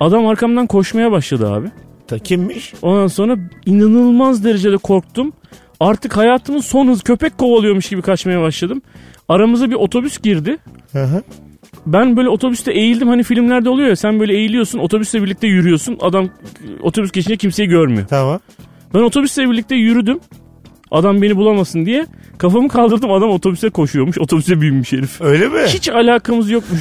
Adam 0.00 0.26
arkamdan 0.26 0.66
koşmaya 0.66 1.12
başladı 1.12 1.52
abi. 1.52 1.66
Ta 2.08 2.18
kimmiş? 2.18 2.74
Ondan 2.82 3.06
sonra 3.06 3.36
inanılmaz 3.66 4.44
derecede 4.44 4.76
korktum. 4.76 5.32
Artık 5.80 6.16
hayatımın 6.16 6.60
son 6.60 6.88
hız 6.88 7.02
köpek 7.02 7.38
kovalıyormuş 7.38 7.88
gibi 7.88 8.02
kaçmaya 8.02 8.40
başladım. 8.42 8.82
Aramıza 9.28 9.70
bir 9.70 9.74
otobüs 9.74 10.18
girdi. 10.18 10.56
Hı 10.92 11.04
hı. 11.04 11.22
Ben 11.86 12.16
böyle 12.16 12.28
otobüste 12.28 12.72
eğildim 12.72 13.08
hani 13.08 13.22
filmlerde 13.22 13.68
oluyor 13.68 13.88
ya 13.88 13.96
sen 13.96 14.20
böyle 14.20 14.34
eğiliyorsun 14.34 14.78
otobüsle 14.78 15.22
birlikte 15.22 15.46
yürüyorsun. 15.46 15.98
Adam 16.00 16.28
otobüs 16.82 17.12
geçince 17.12 17.36
kimseyi 17.36 17.68
görmüyor. 17.68 18.06
Tamam. 18.10 18.40
Ben 18.94 18.98
otobüsle 19.00 19.50
birlikte 19.50 19.74
yürüdüm. 19.76 20.20
Adam 20.90 21.22
beni 21.22 21.36
bulamasın 21.36 21.86
diye. 21.86 22.06
Kafamı 22.38 22.68
kaldırdım 22.68 23.12
adam 23.12 23.30
otobüse 23.30 23.70
koşuyormuş. 23.70 24.18
Otobüse 24.18 24.60
binmiş 24.60 24.92
herif. 24.92 25.20
Öyle 25.20 25.48
mi? 25.48 25.60
Hiç 25.66 25.88
alakamız 25.88 26.50
yokmuş. 26.50 26.80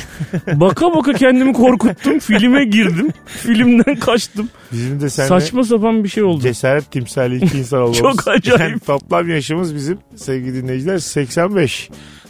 Baka 0.54 0.96
baka 0.96 1.14
kendimi 1.14 1.54
korkuttum. 1.54 2.20
Filme 2.20 2.66
girdim. 2.66 3.10
Filmden 3.26 3.96
kaçtım. 3.96 4.50
Bizim 4.72 5.02
de 5.02 5.10
seninle 5.10 5.30
Saçma 5.30 5.64
sapan 5.64 6.04
bir 6.04 6.10
şey 6.10 6.24
oldu. 6.24 6.42
cesaret 6.42 6.92
timsali 6.92 7.46
iki 7.46 7.58
insan 7.58 7.80
olmamız. 7.82 7.98
Çok 7.98 8.28
acayip. 8.28 8.60
Yani 8.62 8.80
toplam 8.80 9.30
yaşımız 9.30 9.76
bizim 9.76 9.98
sevgili 10.16 10.64
dinleyiciler 10.64 10.98
85. 10.98 11.90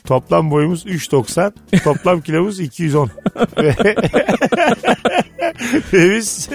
Toplam 0.09 0.51
boyumuz 0.51 0.85
3.90. 0.85 1.83
Toplam 1.83 2.21
kilomuz 2.21 2.59
210. 2.59 3.09
Ve 5.93 6.15
biz 6.15 6.49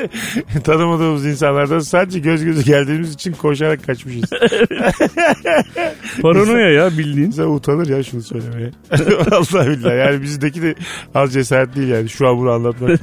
tanımadığımız 0.64 1.26
insanlardan 1.26 1.78
sadece 1.78 2.18
göz 2.18 2.44
gözü 2.44 2.64
geldiğimiz 2.64 3.14
için 3.14 3.32
koşarak 3.32 3.86
kaçmışız. 3.86 4.30
Paranoya 6.22 6.70
ya 6.70 6.90
bildiğin. 6.90 7.26
İnsan 7.26 7.54
utanır 7.54 7.88
ya 7.88 8.02
şunu 8.02 8.22
söylemeye. 8.22 8.70
Allah 9.30 9.66
billahi 9.66 9.96
yani 9.96 10.22
bizdeki 10.22 10.62
de 10.62 10.74
az 11.14 11.32
cesaret 11.32 11.76
değil 11.76 11.88
yani 11.88 12.08
şu 12.08 12.28
an 12.28 12.38
bunu 12.38 12.50
anlatmak. 12.50 13.00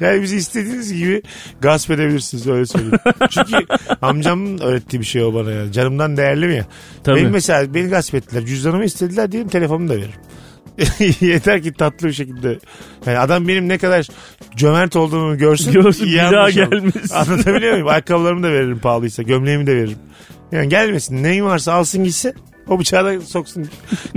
yani 0.00 0.22
bizi 0.22 0.36
istediğiniz 0.36 0.94
gibi 0.94 1.22
gasp 1.60 1.90
edebilirsiniz 1.90 2.46
öyle 2.46 2.66
söyleyeyim. 2.66 2.98
Çünkü 3.30 3.66
amcamın 4.02 4.58
öğrettiği 4.58 5.00
bir 5.00 5.06
şey 5.06 5.22
o 5.24 5.34
bana 5.34 5.50
yani. 5.50 5.72
Canımdan 5.72 6.16
değerli 6.16 6.46
mi 6.46 6.56
ya? 6.56 6.66
Tabii. 7.04 7.16
Benim 7.16 7.30
mesela 7.30 7.74
beni 7.74 7.88
gasp 7.88 8.14
ettiler. 8.14 8.46
Cüzdanımı 8.46 8.84
istediler 9.10 9.32
diyelim 9.32 9.48
telefonumu 9.48 9.88
da 9.88 9.94
veririm. 9.96 10.20
Yeter 11.20 11.62
ki 11.62 11.72
tatlı 11.72 12.08
bir 12.08 12.12
şekilde. 12.12 12.58
Yani 13.06 13.18
adam 13.18 13.48
benim 13.48 13.68
ne 13.68 13.78
kadar 13.78 14.06
cömert 14.56 14.96
olduğumu 14.96 15.38
görsün. 15.38 15.72
Görsün, 15.72 16.06
bir 16.06 16.18
daha 16.18 16.50
gelmesin. 16.50 17.14
Anlatabiliyor 17.14 17.72
muyum? 17.72 17.88
Ayakkabılarımı 17.88 18.42
da 18.42 18.52
veririm 18.52 18.78
pahalıysa. 18.78 19.22
Gömleğimi 19.22 19.66
de 19.66 19.76
veririm. 19.76 19.98
Yani 20.52 20.68
gelmesin. 20.68 21.22
Neyin 21.22 21.44
varsa 21.44 21.72
alsın 21.72 22.04
gitsin. 22.04 22.34
O 22.68 22.78
bıçağı 22.80 23.04
da 23.04 23.20
soksun. 23.20 23.68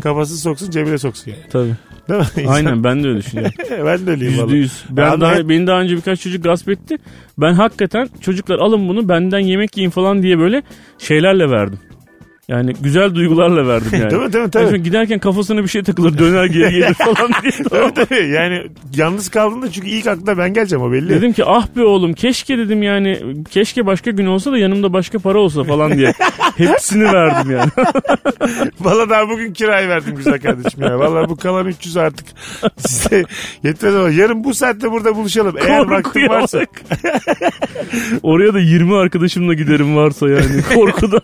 Kafasını 0.03 0.37
soksun 0.37 0.71
cebine 0.71 0.97
soksun 0.97 1.31
yani. 1.31 1.43
Tabii. 1.51 1.75
Değil 2.09 2.19
mi? 2.19 2.25
İnsan- 2.37 2.53
Aynen 2.53 2.83
ben 2.83 3.03
de 3.03 3.07
öyle 3.07 3.17
düşünüyorum. 3.19 3.53
ben 3.85 4.07
de 4.07 4.11
öyleyim 4.11 4.37
valla. 4.39 4.55
yüz. 4.55 4.83
Ben 4.89 5.09
Abi 5.11 5.21
daha, 5.21 5.49
beni 5.49 5.67
daha 5.67 5.79
önce 5.81 5.95
birkaç 5.95 6.21
çocuk 6.21 6.43
gasp 6.43 6.69
etti. 6.69 6.97
Ben 7.37 7.53
hakikaten 7.53 8.09
çocuklar 8.21 8.59
alın 8.59 8.87
bunu 8.89 9.09
benden 9.09 9.39
yemek 9.39 9.77
yiyin 9.77 9.89
falan 9.89 10.23
diye 10.23 10.39
böyle 10.39 10.63
şeylerle 10.99 11.49
verdim. 11.49 11.79
Yani 12.47 12.73
güzel 12.81 13.15
duygularla 13.15 13.67
verdim 13.67 13.89
yani. 13.99 14.11
Değil 14.11 14.21
mi? 14.21 14.33
Değil 14.33 14.45
mi? 14.45 14.51
Tabii. 14.51 14.63
Mesela 14.63 14.83
giderken 14.83 15.19
kafasına 15.19 15.63
bir 15.63 15.67
şey 15.67 15.83
takılır 15.83 16.17
döner 16.17 16.45
geri 16.45 16.71
gelir 16.71 16.93
falan 17.15 17.31
diye. 17.41 17.51
Tabii 17.69 17.93
tabii. 17.93 18.27
Yani 18.29 18.63
yalnız 18.95 19.29
kaldığında 19.29 19.71
çünkü 19.71 19.87
ilk 19.87 20.07
aklına 20.07 20.37
ben 20.37 20.53
geleceğim 20.53 20.83
o 20.85 20.91
belli. 20.91 21.09
Dedim 21.09 21.33
ki 21.33 21.43
ah 21.45 21.67
be 21.77 21.83
oğlum 21.83 22.13
keşke 22.13 22.57
dedim 22.57 22.83
yani 22.83 23.19
keşke 23.51 23.85
başka 23.85 24.11
gün 24.11 24.25
olsa 24.25 24.51
da 24.51 24.57
yanımda 24.57 24.93
başka 24.93 25.19
para 25.19 25.39
olsa 25.39 25.63
falan 25.63 25.97
diye. 25.97 26.13
Hepsini 26.57 27.03
verdim 27.03 27.51
yani. 27.51 27.69
Valla 28.79 29.09
daha 29.09 29.29
bugün 29.29 29.53
kirayı 29.53 29.89
verdim 29.89 30.15
güzel 30.15 30.39
kardeşim 30.41 30.83
ya. 30.83 30.99
Valla 30.99 31.29
bu 31.29 31.35
kalan 31.35 31.65
300 31.67 31.97
artık 31.97 32.25
size 32.77 33.23
yetmez 33.63 33.95
ama 33.95 34.09
yarın 34.09 34.43
bu 34.43 34.53
saatte 34.53 34.91
burada 34.91 35.15
buluşalım. 35.15 35.55
Eğer 35.67 35.89
vaktin 35.89 36.29
varsa. 36.29 36.59
Oraya 38.23 38.53
da 38.53 38.59
20 38.59 38.95
arkadaşımla 38.95 39.53
giderim 39.53 39.95
varsa 39.95 40.29
yani 40.29 40.61
korkudan. 40.75 41.21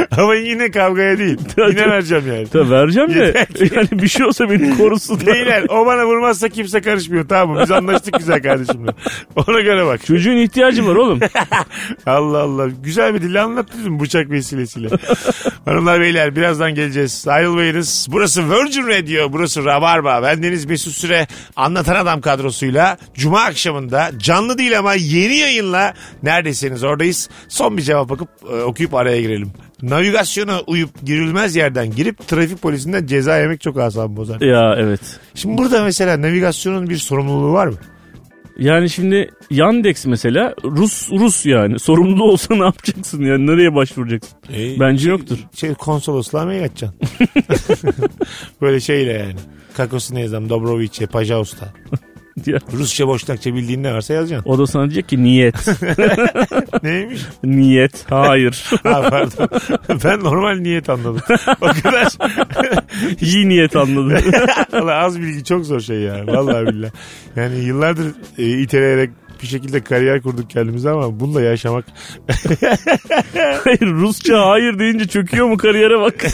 Ama 0.16 0.34
yine 0.34 0.70
kavgaya 0.70 1.18
değil. 1.18 1.38
Yine 1.58 1.90
vereceğim 1.90 2.24
yani. 2.28 2.46
Tabii 2.52 2.70
vereceğim 2.70 3.14
de 3.14 3.46
yani 3.76 3.88
bir 3.92 4.08
şey 4.08 4.26
olsa 4.26 4.50
beni 4.50 4.76
korusun. 4.78 5.20
Beyler 5.26 5.64
o 5.68 5.86
bana 5.86 6.06
vurmazsa 6.06 6.48
kimse 6.48 6.80
karışmıyor 6.80 7.28
tamam 7.28 7.56
mı? 7.56 7.62
Biz 7.62 7.70
anlaştık 7.70 8.18
güzel 8.18 8.42
kardeşimle. 8.42 8.90
Ona 9.36 9.60
göre 9.60 9.86
bak. 9.86 10.06
Çocuğun 10.06 10.36
ihtiyacı 10.36 10.86
var 10.86 10.94
oğlum. 10.96 11.20
Allah 12.06 12.38
Allah. 12.38 12.68
Güzel 12.82 13.14
bir 13.14 13.22
dille 13.22 13.40
anlattın 13.40 14.00
bıçak 14.00 14.30
vesilesiyle. 14.30 14.88
Hanımlar 15.64 16.00
beyler 16.00 16.36
birazdan 16.36 16.74
geleceğiz. 16.74 17.28
Ayrılmayınız. 17.28 18.06
Burası 18.10 18.50
Virgin 18.50 18.86
Radio. 18.86 19.32
Burası 19.32 19.64
Rabarba. 19.64 20.22
Ben 20.22 20.42
Deniz 20.42 20.64
Mesut 20.64 20.92
Süre 20.92 21.26
anlatan 21.56 21.94
adam 21.94 22.20
kadrosuyla 22.20 22.98
Cuma 23.14 23.40
akşamında 23.40 24.10
canlı 24.18 24.58
değil 24.58 24.78
ama 24.78 24.94
yeni 24.94 25.36
yayınla 25.36 25.94
neredeyseniz 26.22 26.84
oradayız. 26.84 27.28
Son 27.48 27.76
bir 27.76 27.82
cevap 27.82 28.08
bakıp 28.08 28.28
e, 28.52 28.62
okuyup 28.62 28.94
araya 28.94 29.20
girelim. 29.20 29.52
Navigasyona 29.82 30.60
uyup 30.66 30.90
girilmez 31.06 31.56
yerden 31.56 31.90
girip 31.90 32.28
trafik 32.28 32.62
polisinden 32.62 33.06
ceza 33.06 33.38
yemek 33.38 33.60
çok 33.60 33.78
asabı 33.78 34.16
bozar. 34.16 34.40
ya 34.40 34.74
evet. 34.78 35.00
Şimdi 35.34 35.58
burada 35.58 35.84
mesela 35.84 36.22
navigasyonun 36.22 36.90
bir 36.90 36.96
sorumluluğu 36.96 37.52
var 37.52 37.66
mı? 37.66 37.76
Yani 38.58 38.90
şimdi 38.90 39.30
Yandex 39.50 40.06
mesela 40.06 40.54
Rus 40.64 41.10
Rus 41.12 41.46
yani 41.46 41.78
sorumlu 41.78 42.24
olsa 42.24 42.54
ne 42.54 42.64
yapacaksın 42.64 43.22
yani 43.24 43.46
nereye 43.46 43.74
başvuracaksın? 43.74 44.38
Bence 44.80 45.10
yoktur. 45.10 45.38
Şey, 45.54 45.74
konsolosluğa 45.74 46.44
mail 46.44 46.64
atacaksın. 46.64 46.98
Böyle 48.60 48.80
şeyle 48.80 49.12
yani. 49.12 49.34
Kakosunu 49.76 50.20
yazdım. 50.20 50.48
Dobroviç'e, 50.48 51.06
Pajaus'ta. 51.06 51.72
Rusça, 52.72 53.08
Boşnakça 53.08 53.54
bildiğin 53.54 53.82
ne 53.82 53.94
varsa 53.94 54.14
yazacaksın. 54.14 54.50
o 54.50 54.58
da 54.58 54.66
sana 54.66 54.82
diyecek 54.84 55.08
ki 55.08 55.22
niyet. 55.22 55.54
Neymiş? 56.82 57.20
niyet. 57.44 58.04
Hayır. 58.10 58.64
Ha, 58.82 59.02
pardon. 59.10 59.48
ben 60.04 60.20
normal 60.24 60.54
niyet 60.56 60.90
anladım. 60.90 61.20
O 61.60 61.66
kadar. 61.66 62.08
İyi 63.20 63.48
niyet 63.48 63.76
anladım. 63.76 64.32
Vallahi 64.72 64.94
az 64.94 65.20
bilgi 65.20 65.44
çok 65.44 65.64
zor 65.64 65.80
şey 65.80 65.96
ya. 66.00 66.26
Vallahi 66.26 66.66
billahi. 66.66 66.92
Yani 67.36 67.58
yıllardır 67.58 68.06
e, 68.38 68.58
iteleyerek 68.62 69.10
bir 69.42 69.46
şekilde 69.46 69.80
kariyer 69.84 70.22
kurduk 70.22 70.50
kendimize 70.50 70.90
ama 70.90 71.20
bununla 71.20 71.42
yaşamak 71.42 71.84
Hayır 73.64 73.80
Rusça 73.80 74.48
hayır 74.48 74.78
deyince 74.78 75.06
çöküyor 75.06 75.46
mu 75.46 75.56
kariyere 75.56 76.00
bak. 76.00 76.14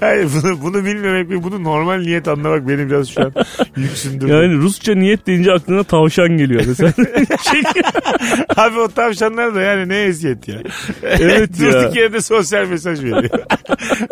hayır 0.00 0.28
bunu, 0.34 0.62
bunu 0.62 0.84
bilmemek 0.84 1.30
ve 1.30 1.42
bunu 1.42 1.64
normal 1.64 1.96
niyet 1.96 2.28
anlamak 2.28 2.68
beni 2.68 2.90
biraz 2.90 3.08
şu 3.08 3.22
an 3.22 3.32
yüksündürdü. 3.76 4.32
yani 4.32 4.54
Rusça 4.54 4.94
niyet 4.94 5.26
deyince 5.26 5.52
aklına 5.52 5.84
tavşan 5.84 6.28
geliyor 6.28 6.62
mesela. 6.66 6.92
Abi 8.56 8.78
o 8.78 8.88
tavşanlar 8.88 9.54
da 9.54 9.60
yani 9.60 9.88
ne 9.88 10.02
eziyet 10.02 10.48
ya. 10.48 10.62
Evet 11.02 11.60
ya. 11.60 11.72
Durduk 11.72 11.96
yerde 11.96 12.20
sosyal 12.20 12.66
mesaj 12.66 13.04
veriyor. 13.04 13.30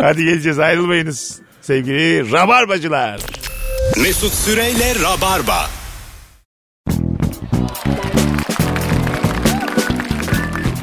Hadi 0.00 0.24
geleceğiz 0.24 0.58
ayrılmayınız 0.58 1.40
sevgili 1.60 2.32
rabarbacılar. 2.32 3.20
Mesut 4.02 4.32
Süreyle 4.32 4.94
Rabarba. 5.02 5.79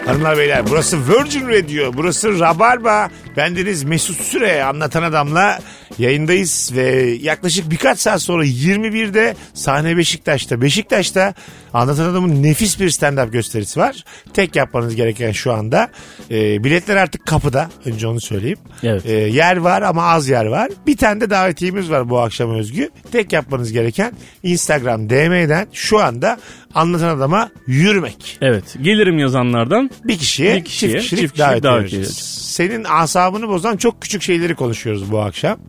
Hanımlar 0.05 0.37
beyler 0.37 0.69
burası 0.69 0.97
Virgin 0.97 1.47
Radio 1.47 1.93
burası 1.93 2.39
Rabarba. 2.39 3.09
Bendeniz 3.37 3.83
Mesut 3.83 4.21
Süre 4.21 4.63
anlatan 4.63 5.03
adamla 5.03 5.59
yayındayız 5.99 6.71
ve 6.75 7.17
yaklaşık 7.21 7.71
birkaç 7.71 7.99
saat 7.99 8.21
sonra 8.21 8.45
21'de 8.45 9.35
sahne 9.53 9.97
Beşiktaş'ta. 9.97 10.61
Beşiktaş'ta 10.61 11.33
anlatan 11.73 12.09
adamın 12.09 12.43
nefis 12.43 12.79
bir 12.79 12.89
stand-up 12.89 13.31
gösterisi 13.31 13.79
var. 13.79 14.03
Tek 14.33 14.55
yapmanız 14.55 14.95
gereken 14.95 15.31
şu 15.31 15.53
anda 15.53 15.89
e, 16.31 16.63
biletler 16.63 16.95
artık 16.95 17.25
kapıda 17.25 17.69
önce 17.85 18.07
onu 18.07 18.21
söyleyeyim. 18.21 18.57
Evet. 18.83 19.05
E, 19.05 19.11
yer 19.13 19.57
var 19.57 19.81
ama 19.81 20.03
az 20.03 20.29
yer 20.29 20.45
var. 20.45 20.71
Bir 20.87 20.97
tane 20.97 21.21
de 21.21 21.29
davetiyemiz 21.29 21.89
var 21.89 22.09
bu 22.09 22.19
akşam 22.19 22.51
özgü. 22.55 22.89
Tek 23.11 23.33
yapmanız 23.33 23.71
gereken 23.71 24.13
Instagram 24.43 25.09
DM'den 25.09 25.67
şu 25.73 25.99
anda 25.99 26.37
anlatan 26.75 27.17
adama 27.17 27.49
yürümek. 27.67 28.37
evet 28.41 28.75
gelirim 28.81 29.19
yazanlardan 29.19 29.89
Bir 30.03 30.17
kişiye, 30.17 30.55
Bir 30.55 30.63
kişiye, 30.65 30.91
çift 30.91 31.03
kişilik 31.03 31.21
çift 31.21 31.33
kişilik 31.33 31.47
davet, 31.51 31.63
davet 31.63 31.87
ediyoruz. 31.87 32.07
edeceğiz. 32.09 32.37
Senin 32.47 32.83
asabını 32.89 33.47
bozan 33.47 33.77
çok 33.77 34.01
küçük 34.01 34.21
şeyleri 34.21 34.55
konuşuyoruz 34.55 35.11
bu 35.11 35.19
akşam. 35.19 35.59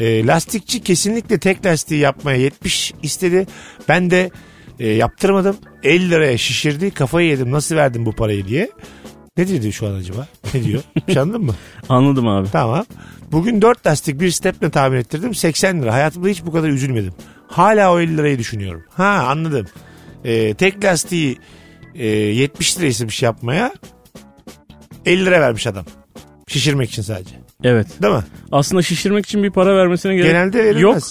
E, 0.00 0.26
lastikçi 0.26 0.80
kesinlikle 0.82 1.38
tek 1.38 1.66
lastiği 1.66 2.00
yapmaya 2.00 2.36
70 2.38 2.92
istedi. 3.02 3.46
Ben 3.88 4.10
de 4.10 4.30
e, 4.78 4.88
yaptırmadım. 4.88 5.56
50 5.82 6.10
liraya 6.10 6.38
şişirdi. 6.38 6.90
Kafayı 6.90 7.28
yedim. 7.28 7.50
Nasıl 7.50 7.76
verdim 7.76 8.06
bu 8.06 8.12
parayı 8.12 8.46
diye. 8.46 8.70
Ne 9.36 9.48
dedi 9.48 9.72
şu 9.72 9.86
an 9.88 9.94
acaba? 9.94 10.26
Ne 10.54 10.64
diyor? 10.64 10.82
Şey 11.06 11.18
anladın 11.18 11.44
mı? 11.44 11.54
anladım 11.88 12.28
abi. 12.28 12.48
Tamam. 12.52 12.84
Bugün 13.32 13.62
4 13.62 13.86
lastik 13.86 14.20
bir 14.20 14.30
stepne 14.30 14.70
tamir 14.70 14.96
ettirdim. 14.98 15.34
80 15.34 15.82
lira. 15.82 15.94
Hayatımda 15.94 16.28
hiç 16.28 16.44
bu 16.46 16.52
kadar 16.52 16.68
üzülmedim. 16.68 17.12
Hala 17.48 17.92
o 17.92 18.00
50 18.00 18.16
lirayı 18.16 18.38
düşünüyorum. 18.38 18.84
Ha 18.94 19.26
anladım. 19.28 19.66
Ee, 20.24 20.54
tek 20.54 20.84
lastiği 20.84 21.38
e, 21.94 22.06
70 22.06 22.78
lira 22.78 22.86
istemiş 22.86 23.22
yapmaya. 23.22 23.72
50 25.06 25.26
lira 25.26 25.40
vermiş 25.40 25.66
adam. 25.66 25.84
Şişirmek 26.48 26.90
için 26.90 27.02
sadece. 27.02 27.34
Evet. 27.64 27.86
Değil 28.02 28.14
mi? 28.14 28.24
Aslında 28.52 28.82
şişirmek 28.82 29.26
için 29.26 29.42
bir 29.42 29.50
para 29.50 29.76
vermesine 29.76 30.14
gerek 30.16 30.30
Genelde 30.30 30.58
verilmez. 30.64 30.82
yok. 30.82 31.02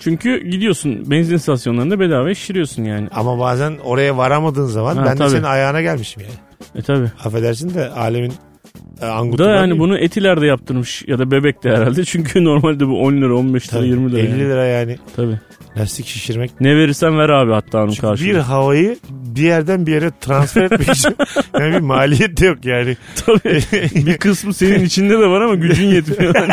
Çünkü 0.00 0.44
gidiyorsun 0.48 1.10
benzin 1.10 1.34
istasyonlarında 1.36 2.00
bedava 2.00 2.34
şişiriyorsun 2.34 2.84
yani. 2.84 3.08
Ama 3.14 3.38
bazen 3.38 3.72
oraya 3.84 4.16
varamadığın 4.16 4.66
zaman 4.66 4.96
Ha, 4.96 5.04
ben 5.06 5.12
de 5.14 5.18
tabii. 5.18 5.30
senin 5.30 5.42
ayağına 5.42 5.80
gelmişim 5.82 6.22
yani. 6.22 6.34
E 6.74 6.82
tabi. 6.82 7.04
Affedersin 7.24 7.74
de 7.74 7.88
alemin 7.90 8.30
e, 8.30 9.02
Bu 9.02 9.06
angutu. 9.06 9.44
da 9.44 9.50
yani 9.50 9.78
bunu 9.78 9.98
etilerde 9.98 10.46
yaptırmış 10.46 11.04
ya 11.06 11.18
da 11.18 11.30
bebekte 11.30 11.68
herhalde. 11.70 12.04
Çünkü 12.10 12.44
normalde 12.44 12.88
bu 12.88 13.02
10 13.02 13.12
lira 13.12 13.34
15 13.36 13.74
lira 13.74 13.84
20 13.84 14.12
lira. 14.12 14.20
50 14.20 14.28
yani. 14.30 14.38
lira 14.40 14.64
yani 14.66 14.96
Tabii. 15.16 15.40
Lastik 15.76 16.06
şişirmek. 16.06 16.50
Ne 16.60 16.76
verirsen 16.76 17.18
ver 17.18 17.28
abi 17.28 17.52
hatta 17.52 17.78
onun 17.78 17.88
Çünkü 17.90 18.00
karşılığında. 18.00 18.34
bir 18.34 18.38
havayı 18.38 18.96
bir 19.10 19.42
yerden 19.42 19.86
bir 19.86 19.92
yere 19.92 20.10
transfer 20.20 20.62
etmek 20.62 20.88
için 20.88 21.16
yani 21.60 21.74
bir 21.74 21.80
maliyet 21.80 22.40
de 22.40 22.46
yok 22.46 22.64
yani. 22.64 22.96
Tabii. 23.26 23.62
bir 24.06 24.16
kısmı 24.18 24.54
senin 24.54 24.84
içinde 24.84 25.14
de 25.18 25.26
var 25.26 25.40
ama 25.40 25.54
gücün 25.54 25.86
yetmiyor. 25.86 26.34
Yani. 26.34 26.52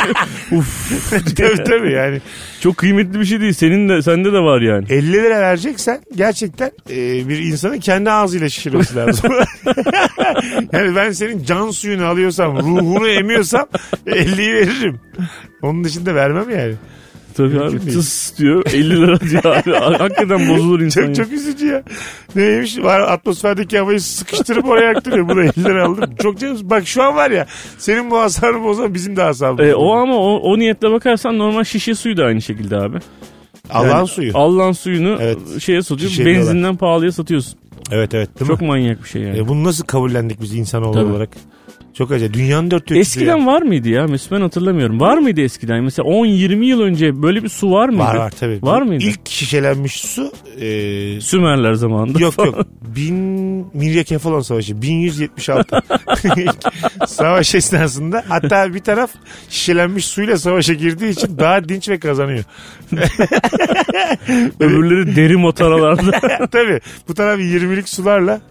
Uf. 0.51 1.01
tabii 1.38 1.63
tabii 1.63 1.91
yani. 1.91 2.21
Çok 2.62 2.77
kıymetli 2.77 3.19
bir 3.19 3.25
şey 3.25 3.41
değil. 3.41 3.53
Senin 3.53 3.89
de 3.89 4.01
sende 4.01 4.33
de 4.33 4.39
var 4.39 4.62
yani. 4.62 4.86
50 4.89 5.13
lira 5.13 5.39
vereceksen 5.41 6.01
gerçekten 6.15 6.71
e, 6.89 7.29
bir 7.29 7.39
insanın 7.39 7.79
kendi 7.79 8.12
ağzıyla 8.12 8.50
şişirmesi 8.50 8.95
lazım. 8.95 9.31
yani 10.74 10.95
ben 10.95 11.12
senin 11.12 11.43
can 11.43 11.71
suyunu 11.71 12.05
alıyorsam, 12.05 12.57
ruhunu 12.57 13.07
emiyorsam 13.07 13.65
50'yi 14.07 14.53
veririm. 14.53 15.00
Onun 15.62 15.83
dışında 15.83 16.15
vermem 16.15 16.50
yani. 16.50 16.74
Tabii 17.38 17.60
abi 17.62 17.79
tıs 17.79 18.38
diyor 18.38 18.65
50 18.74 18.89
lira 18.89 19.20
diyor. 19.20 19.44
Hakikaten 20.00 20.50
bozulur 20.50 20.79
insan. 20.79 21.01
Çok 21.01 21.10
ya. 21.10 21.15
çok 21.15 21.34
üzücü 21.34 21.67
ya. 21.67 21.84
Neymiş? 22.36 22.77
Var 22.77 23.00
atmosferdeki 23.00 23.79
havayı 23.79 24.01
sıkıştırıp 24.01 24.65
oraya 24.70 24.88
yaktırıyor. 24.88 25.29
Bu 25.29 25.36
da 25.36 25.44
50 25.44 25.63
lira 25.63 25.86
aldım. 25.86 26.15
Çok 26.22 26.39
canım. 26.39 26.58
Bak 26.63 26.88
şu 26.88 27.03
an 27.03 27.15
var 27.15 27.32
ya 27.32 27.46
senin 27.77 28.12
bu 28.12 28.17
hasarını 28.20 28.63
bozan 28.63 28.94
bizim 28.94 29.15
de 29.15 29.22
hasarımız. 29.22 29.67
E, 29.67 29.75
o 29.75 29.94
ama 29.94 30.15
o, 30.17 30.38
o 30.38 30.60
niyetle 30.60 30.91
bakarsan 30.91 31.38
normal 31.38 31.63
şişe 31.63 31.96
suyu 31.96 32.17
da 32.17 32.25
aynı 32.25 32.41
şekilde 32.41 32.77
abi. 32.77 32.98
Allah'ın 33.70 33.89
Yani 33.89 34.08
suyu. 34.08 34.32
Allah'ın 34.34 34.72
suyunu 34.72 35.17
Evet. 35.22 35.38
şeye 35.60 35.82
satıyor. 35.82 36.25
Benzinden 36.25 36.75
pahalıya 36.75 37.12
satıyorsun. 37.12 37.60
Evet 37.91 38.13
evet 38.13 38.39
değil 38.39 38.48
Çok 38.51 38.62
mi? 38.62 38.67
manyak 38.67 39.03
bir 39.03 39.10
şey 39.10 39.22
yani. 39.22 39.38
E, 39.38 39.48
bunu 39.48 39.63
nasıl 39.63 39.86
kabullendik 39.86 40.41
biz 40.41 40.72
Tabii. 40.72 40.86
olarak? 40.86 41.29
Çok 41.97 42.11
acayip. 42.11 42.33
Dünyanın 42.33 42.71
dört 42.71 42.85
köşesi 42.89 42.99
Eskiden 43.19 43.37
ya. 43.37 43.45
var 43.45 43.61
mıydı 43.61 43.89
ya 43.89 44.07
Mesut 44.07 44.31
ben 44.31 44.41
hatırlamıyorum. 44.41 44.99
Var 44.99 45.17
mıydı 45.17 45.41
eskiden? 45.41 45.83
Mesela 45.83 46.09
10-20 46.09 46.65
yıl 46.65 46.81
önce 46.81 47.21
böyle 47.21 47.43
bir 47.43 47.49
su 47.49 47.71
var 47.71 47.89
mıydı? 47.89 48.03
Var 48.03 48.15
var 48.15 48.31
tabii. 48.39 48.59
Var 48.61 48.81
mıydı? 48.81 49.03
İlk 49.03 49.29
şişelenmiş 49.29 49.93
su 50.01 50.31
e, 50.61 51.21
Sümerler 51.21 51.73
zamanında. 51.73 52.19
yok 52.19 52.37
yok. 52.37 52.65
Bin 52.95 53.15
Mirya 53.73 54.03
Kefalon 54.03 54.41
Savaşı 54.41 54.81
1176. 54.81 55.81
Savaş 57.07 57.55
esnasında 57.55 58.23
hatta 58.27 58.73
bir 58.73 58.79
taraf 58.79 59.11
şişelenmiş 59.49 60.05
suyla 60.05 60.37
savaşa 60.37 60.73
girdiği 60.73 61.09
için 61.11 61.37
daha 61.37 61.69
dinç 61.69 61.89
ve 61.89 61.99
kazanıyor. 61.99 62.43
Öbürleri 64.59 65.15
deri 65.15 65.37
motoralarda. 65.37 66.47
tabii 66.51 66.79
bu 67.07 67.13
taraf 67.13 67.39
20'lik 67.39 67.89
sularla 67.89 68.41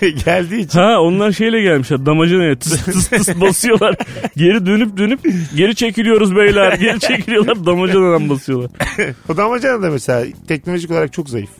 geldiği 0.24 0.60
için 0.60 0.78
ha 0.78 1.00
onlar 1.00 1.32
şeyle 1.32 1.62
gelmişler 1.62 2.06
damacanaya 2.06 2.58
tıs 2.58 2.84
tıs 2.84 3.08
tıs 3.08 3.40
basıyorlar. 3.40 3.96
Geri 4.36 4.66
dönüp 4.66 4.96
dönüp 4.96 5.20
geri 5.56 5.74
çekiliyoruz 5.74 6.36
beyler. 6.36 6.72
Geri 6.72 7.00
çekiliyorlar 7.00 7.66
damacanadan 7.66 8.30
basıyorlar. 8.30 8.70
o 9.28 9.36
damacana 9.36 9.82
da 9.82 9.90
mesela 9.90 10.24
teknolojik 10.48 10.90
olarak 10.90 11.12
çok 11.12 11.28
zayıf. 11.28 11.50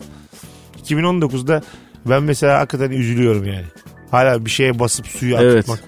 2019'da 0.84 1.62
ben 2.06 2.22
mesela 2.22 2.58
hakikaten 2.58 2.90
üzülüyorum 2.90 3.44
yani. 3.46 3.66
Hala 4.10 4.44
bir 4.44 4.50
şeye 4.50 4.78
basıp 4.78 5.06
suyu 5.06 5.36
Evet. 5.40 5.54
akıtmak. 5.54 5.80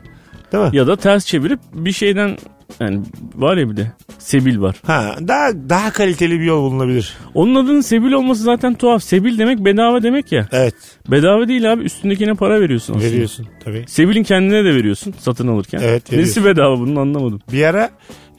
Değil 0.53 0.65
mi? 0.65 0.77
Ya 0.77 0.87
da 0.87 0.97
ters 0.97 1.27
çevirip 1.27 1.61
bir 1.73 1.93
şeyden 1.93 2.39
yani 2.81 3.01
var 3.35 3.57
ya 3.57 3.71
bir 3.71 3.77
de 3.77 3.93
sebil 4.19 4.61
var. 4.61 4.77
Ha, 4.87 5.17
daha 5.29 5.53
daha 5.69 5.91
kaliteli 5.93 6.41
bir 6.41 6.45
yol 6.45 6.63
bulunabilir. 6.71 7.15
Onun 7.35 7.55
adının 7.55 7.81
sebil 7.81 8.13
olması 8.13 8.43
zaten 8.43 8.75
tuhaf. 8.75 9.03
Sebil 9.03 9.39
demek 9.39 9.59
bedava 9.65 10.03
demek 10.03 10.33
ya. 10.33 10.49
Evet. 10.53 10.75
Bedava 11.09 11.49
değil 11.49 11.73
abi 11.73 11.83
üstündekine 11.83 12.35
para 12.35 12.61
veriyorsun 12.61 12.95
aslında. 12.95 13.13
Veriyorsun 13.13 13.47
tabii. 13.65 13.85
Sebil'in 13.89 14.23
kendine 14.23 14.65
de 14.65 14.75
veriyorsun 14.75 15.15
satın 15.19 15.49
alırken. 15.49 15.79
Evet, 15.83 16.03
Nesi 16.03 16.13
veriyorsun. 16.17 16.45
bedava 16.45 16.79
bunun 16.79 16.97
anlamadım. 16.97 17.41
Bir 17.53 17.63
ara 17.65 17.91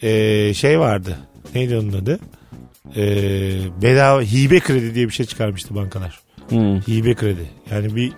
e, 0.02 0.54
şey 0.54 0.80
vardı. 0.80 1.18
Neydi 1.56 1.78
onun 1.78 1.94
adı? 1.94 2.20
E, 2.96 3.04
bedava 3.82 4.22
hibe 4.22 4.60
kredi 4.60 4.96
diye 4.96 5.08
bir 5.08 5.14
şey 5.14 5.26
çıkarmıştı 5.26 5.76
bankalar. 5.76 6.20
Hmm. 6.50 6.80
Hibe 6.80 7.14
kredi. 7.14 7.50
Yani 7.72 7.96
bir 7.96 8.12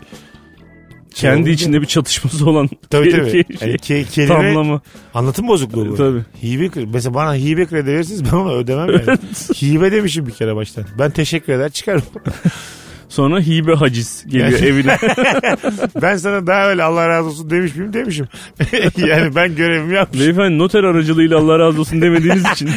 şey 1.16 1.30
Kendi 1.30 1.50
içinde 1.50 1.82
bir 1.82 1.86
çatışması 1.88 2.50
olan 2.50 2.70
Tabii 2.90 3.12
tabii. 3.12 3.32
şey. 3.32 3.44
Yani 3.62 3.74
ke- 3.76 4.06
kelime 4.12 4.34
Tamlama. 4.36 4.82
anlatım 5.14 5.48
bozukluğu 5.48 5.90
bu. 5.90 5.96
Tabii. 5.96 6.22
Hibe. 6.44 6.86
Mesela 6.94 7.14
bana 7.14 7.36
hibe 7.36 7.66
kredi 7.66 7.88
verirsiniz 7.90 8.26
ben 8.26 8.38
ona 8.38 8.52
ödemem 8.52 8.90
yani. 8.92 9.18
hibe 9.62 9.92
demişim 9.92 10.26
bir 10.28 10.32
kere 10.32 10.56
baştan. 10.56 10.86
Ben 11.00 11.12
teşekkür 11.12 11.54
eder 11.54 11.70
çıkarım. 11.72 12.04
Sonra 13.12 13.40
hibe 13.40 13.74
haciz 13.74 14.26
geliyor 14.28 14.50
Yani- 14.50 14.66
evine. 14.66 14.98
ben 16.02 16.18
sana 16.18 16.48
daha 16.48 16.70
öyle 16.70 16.84
Allah 16.84 17.10
razı 17.10 17.30
olsun 17.30 17.50
demiş 17.50 17.76
miyim 17.76 17.94
demişim. 17.94 18.28
yani 18.98 19.36
ben 19.36 19.56
görevimi 19.56 19.96
yapmışım. 19.96 20.26
Beyefendi 20.26 20.58
noter 20.58 20.84
aracılığıyla 20.84 21.38
Allah 21.38 21.60
razı 21.60 21.80
olsun 21.80 22.02
demediğiniz 22.02 22.52
için. 22.52 22.70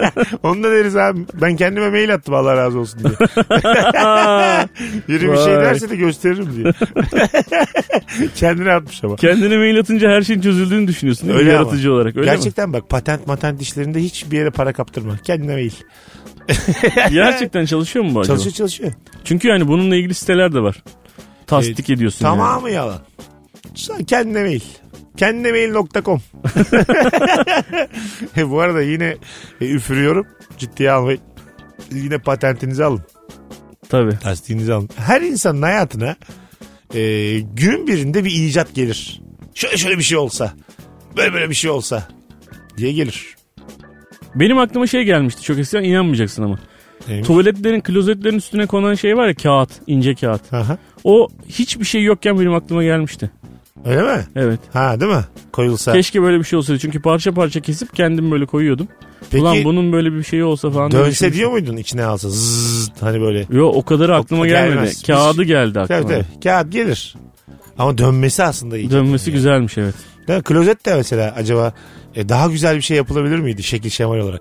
Onu 0.42 0.62
da 0.62 0.70
deriz 0.70 0.96
abi. 0.96 1.20
Ben 1.42 1.56
kendime 1.56 1.90
mail 1.90 2.14
attım 2.14 2.34
Allah 2.34 2.56
razı 2.56 2.78
olsun 2.78 3.00
diye. 3.00 3.12
Biri 5.08 5.32
bir 5.32 5.36
şey 5.36 5.54
derse 5.54 5.90
de 5.90 5.96
gösteririm 5.96 6.48
diye. 6.56 6.72
Kendine 8.34 8.72
atmış 8.72 9.04
ama. 9.04 9.16
Kendine 9.16 9.56
mail 9.56 9.78
atınca 9.78 10.10
her 10.10 10.22
şeyin 10.22 10.40
çözüldüğünü 10.40 10.88
düşünüyorsun 10.88 11.28
değil 11.28 11.38
mi? 11.38 11.40
Öyle 11.40 11.56
ama. 11.56 11.62
Yaratıcı 11.62 11.92
olarak 11.92 12.16
öyle 12.16 12.30
Gerçekten 12.30 12.72
bak 12.72 12.88
patent 12.88 13.26
matent 13.26 13.62
işlerinde 13.62 14.00
hiçbir 14.00 14.36
yere 14.38 14.50
para 14.50 14.72
kaptırma. 14.72 15.16
Kendine 15.24 15.52
mail. 15.52 15.72
Gerçekten 17.10 17.64
çalışıyor 17.64 18.04
mu 18.04 18.14
bu 18.14 18.20
acaba? 18.20 18.36
Çalışıyor 18.36 18.54
çalışıyor. 18.54 18.92
Çünkü 19.24 19.48
yani 19.48 19.68
bununla 19.68 19.96
ilgili 19.96 20.14
siteler 20.14 20.52
de 20.52 20.60
var. 20.60 20.82
Tasdik 21.46 21.90
ediyorsun 21.90 22.24
yani. 22.26 22.36
Tamamı 22.36 22.70
yalan. 22.70 23.00
Sen 23.74 24.04
Kendine 24.04 24.42
mail. 24.42 24.60
Kendinemail.com 25.16 26.22
E, 28.36 28.50
Bu 28.50 28.60
arada 28.60 28.82
yine 28.82 29.16
e, 29.60 29.66
üfürüyorum. 29.70 30.26
Ciddiye 30.58 30.90
almayın. 30.90 31.20
Yine 31.92 32.18
patentinizi 32.18 32.84
alın. 32.84 33.00
Tabii. 33.88 34.18
Lastiğinizi 34.26 34.72
alın. 34.72 34.88
Her 34.96 35.20
insanın 35.20 35.62
hayatına 35.62 36.16
e, 36.94 37.00
günün 37.40 37.86
birinde 37.86 38.24
bir 38.24 38.30
icat 38.30 38.74
gelir. 38.74 39.20
Şöyle 39.54 39.76
şöyle 39.76 39.98
bir 39.98 40.02
şey 40.02 40.18
olsa. 40.18 40.52
Böyle 41.16 41.32
böyle 41.32 41.50
bir 41.50 41.54
şey 41.54 41.70
olsa. 41.70 42.08
Diye 42.76 42.92
gelir. 42.92 43.36
Benim 44.34 44.58
aklıma 44.58 44.86
şey 44.86 45.04
gelmişti 45.04 45.42
çok 45.42 45.58
eskiden 45.58 45.84
inanmayacaksın 45.84 46.42
ama. 46.42 46.58
Neymiş? 47.08 47.26
Tuvaletlerin, 47.26 47.80
klozetlerin 47.80 48.36
üstüne 48.36 48.66
konan 48.66 48.94
şey 48.94 49.16
var 49.16 49.26
ya 49.28 49.34
kağıt, 49.34 49.70
ince 49.86 50.14
kağıt. 50.14 50.52
Aha. 50.52 50.78
O 51.04 51.28
hiçbir 51.48 51.84
şey 51.84 52.02
yokken 52.02 52.40
benim 52.40 52.54
aklıma 52.54 52.82
gelmişti. 52.84 53.30
Öyle 53.84 54.02
mi? 54.02 54.24
Evet. 54.36 54.60
Ha 54.72 55.00
değil 55.00 55.12
mi? 55.12 55.24
Koyulsa. 55.52 55.92
Keşke 55.92 56.22
böyle 56.22 56.38
bir 56.38 56.44
şey 56.44 56.56
olsaydı. 56.58 56.78
Çünkü 56.80 57.02
parça 57.02 57.32
parça 57.32 57.60
kesip 57.60 57.96
kendim 57.96 58.30
böyle 58.30 58.46
koyuyordum. 58.46 58.88
Peki 59.30 59.42
Ulan 59.42 59.64
bunun 59.64 59.92
böyle 59.92 60.12
bir 60.12 60.22
şeyi 60.22 60.44
olsa 60.44 60.70
falan. 60.70 60.90
dönse 60.90 61.32
diyor 61.32 61.50
muydun 61.50 61.76
içine 61.76 62.04
alsa? 62.04 62.28
Zzz, 62.30 62.90
hani 63.00 63.20
böyle. 63.20 63.46
Yo 63.50 63.66
o 63.66 63.82
kadar 63.84 64.08
aklıma 64.10 64.42
O- 64.42 64.46
gelmedi. 64.46 64.74
gelmez. 64.74 65.02
Kağıdı 65.02 65.42
geldi 65.44 65.80
aklıma. 65.80 66.00
Tabii 66.00 66.12
tabii. 66.12 66.40
Kağıt 66.44 66.72
gelir. 66.72 67.14
Ama 67.78 67.98
dönmesi 67.98 68.42
aslında 68.42 68.78
iyi. 68.78 68.90
Dönmesi 68.90 69.32
güzelmiş 69.32 69.78
evet. 69.78 69.94
Değil 70.28 70.36
mi? 70.38 70.42
Klozet 70.42 70.86
de 70.86 70.94
mesela 70.96 71.32
acaba 71.36 71.72
e, 72.14 72.28
daha 72.28 72.46
güzel 72.46 72.76
bir 72.76 72.80
şey 72.80 72.96
yapılabilir 72.96 73.38
miydi 73.38 73.62
şekil 73.62 73.90
şemal 73.90 74.18
olarak? 74.18 74.40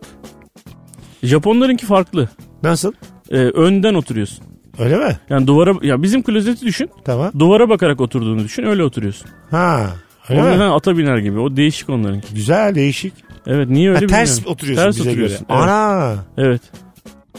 Japonlarınki 1.23 1.85
farklı. 1.85 2.29
Nasıl? 2.63 2.93
Ee, 3.31 3.35
önden 3.37 3.93
oturuyorsun. 3.93 4.45
Öyle 4.79 4.97
mi? 4.97 5.17
Yani 5.29 5.47
duvara 5.47 5.73
ya 5.81 6.03
bizim 6.03 6.23
klozeti 6.23 6.65
düşün. 6.65 6.89
Tamam. 7.05 7.31
Duvara 7.39 7.69
bakarak 7.69 8.01
oturduğunu 8.01 8.43
düşün. 8.43 8.63
Öyle 8.63 8.83
oturuyorsun. 8.83 9.27
Ha. 9.51 9.87
Öyle 10.29 10.41
Onların 10.41 10.57
mi? 10.67 10.73
ata 10.73 10.97
biner 10.97 11.17
gibi. 11.17 11.39
O 11.39 11.57
değişik 11.57 11.89
onlarınki. 11.89 12.33
Güzel, 12.35 12.75
değişik. 12.75 13.13
Evet 13.47 13.69
niye 13.69 13.89
öyle 13.89 13.99
Ha, 13.99 14.07
ters 14.07 14.29
bilmiyorum. 14.31 14.53
oturuyorsun 14.53 14.83
Ters 14.85 14.97
bize 14.99 15.09
oturuyorsun. 15.09 15.47
göre. 15.47 15.57
Evet. 15.59 15.63
Ana. 15.69 16.15
evet. 16.37 16.61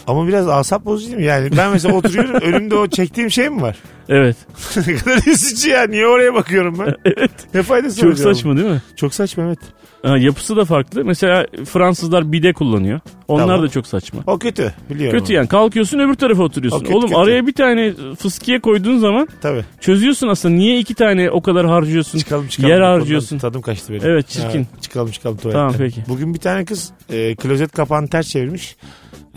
Ama 0.07 0.27
biraz 0.29 0.49
asap 0.49 0.85
bozucu 0.85 1.07
değil 1.07 1.19
mi? 1.19 1.25
Yani 1.25 1.57
ben 1.57 1.71
mesela 1.71 1.95
oturuyorum 1.95 2.35
önümde 2.43 2.77
o 2.77 2.87
çektiğim 2.87 3.31
şey 3.31 3.49
mi 3.49 3.63
var? 3.63 3.77
Evet. 4.09 4.37
ne 4.87 4.97
kadar 4.97 5.27
üzücü 5.27 5.71
ya. 5.71 5.87
Niye 5.87 6.07
oraya 6.07 6.35
bakıyorum 6.35 6.79
ben? 6.79 6.95
Evet. 7.05 7.31
Ne 7.55 7.63
faydası 7.63 8.07
var 8.07 8.11
Çok 8.11 8.19
saçma 8.19 8.57
değil 8.57 8.69
mi? 8.69 8.83
Çok 8.97 9.15
saçma 9.15 9.45
evet. 9.45 9.59
Ha, 10.03 10.19
yapısı 10.19 10.57
da 10.57 10.65
farklı. 10.65 11.05
Mesela 11.05 11.47
Fransızlar 11.65 12.33
bide 12.33 12.53
kullanıyor. 12.53 13.01
Onlar 13.29 13.47
Tamam. 13.47 13.63
da 13.63 13.69
çok 13.69 13.87
saçma. 13.87 14.23
O 14.27 14.39
kötü. 14.39 14.75
Biliyorum. 14.91 15.19
Kötü 15.19 15.33
yani 15.33 15.49
kalkıyorsun 15.49 15.99
öbür 15.99 16.15
tarafa 16.15 16.43
oturuyorsun. 16.43 16.79
O 16.79 16.83
kötü, 16.83 16.95
Oğlum 16.95 17.09
kötü. 17.09 17.21
araya 17.21 17.47
bir 17.47 17.53
tane 17.53 17.93
fıskiye 18.19 18.61
koyduğun 18.61 18.99
zaman 18.99 19.29
Tabii. 19.41 19.65
çözüyorsun 19.81 20.29
aslında. 20.29 20.55
Niye 20.55 20.79
iki 20.79 20.95
tane 20.95 21.31
o 21.31 21.43
kadar 21.43 21.67
harcıyorsun? 21.67 22.19
Çıkalım 22.19 22.49
çıkalım. 22.49 22.71
Yer 22.71 22.79
Bu 22.81 22.85
konudan 22.85 23.01
harcıyorsun. 23.01 23.39
Tadım 23.39 23.63
kaçtı 23.63 23.93
benim. 23.93 24.07
Evet, 24.07 24.29
çirkin. 24.29 24.63
Ha, 24.63 24.81
çıkalım 24.81 25.11
çıkalım 25.11 25.37
tuvaletten. 25.37 25.61
Tamam, 25.61 25.75
peki. 25.79 26.03
Bugün 26.09 26.35
bir 26.35 26.39
tane 26.39 26.65
kız 26.65 26.91
e, 27.11 27.35
klozet 27.37 27.73
kapağını 27.73 28.09
ters 28.09 28.29
çevirmiş. 28.29 28.77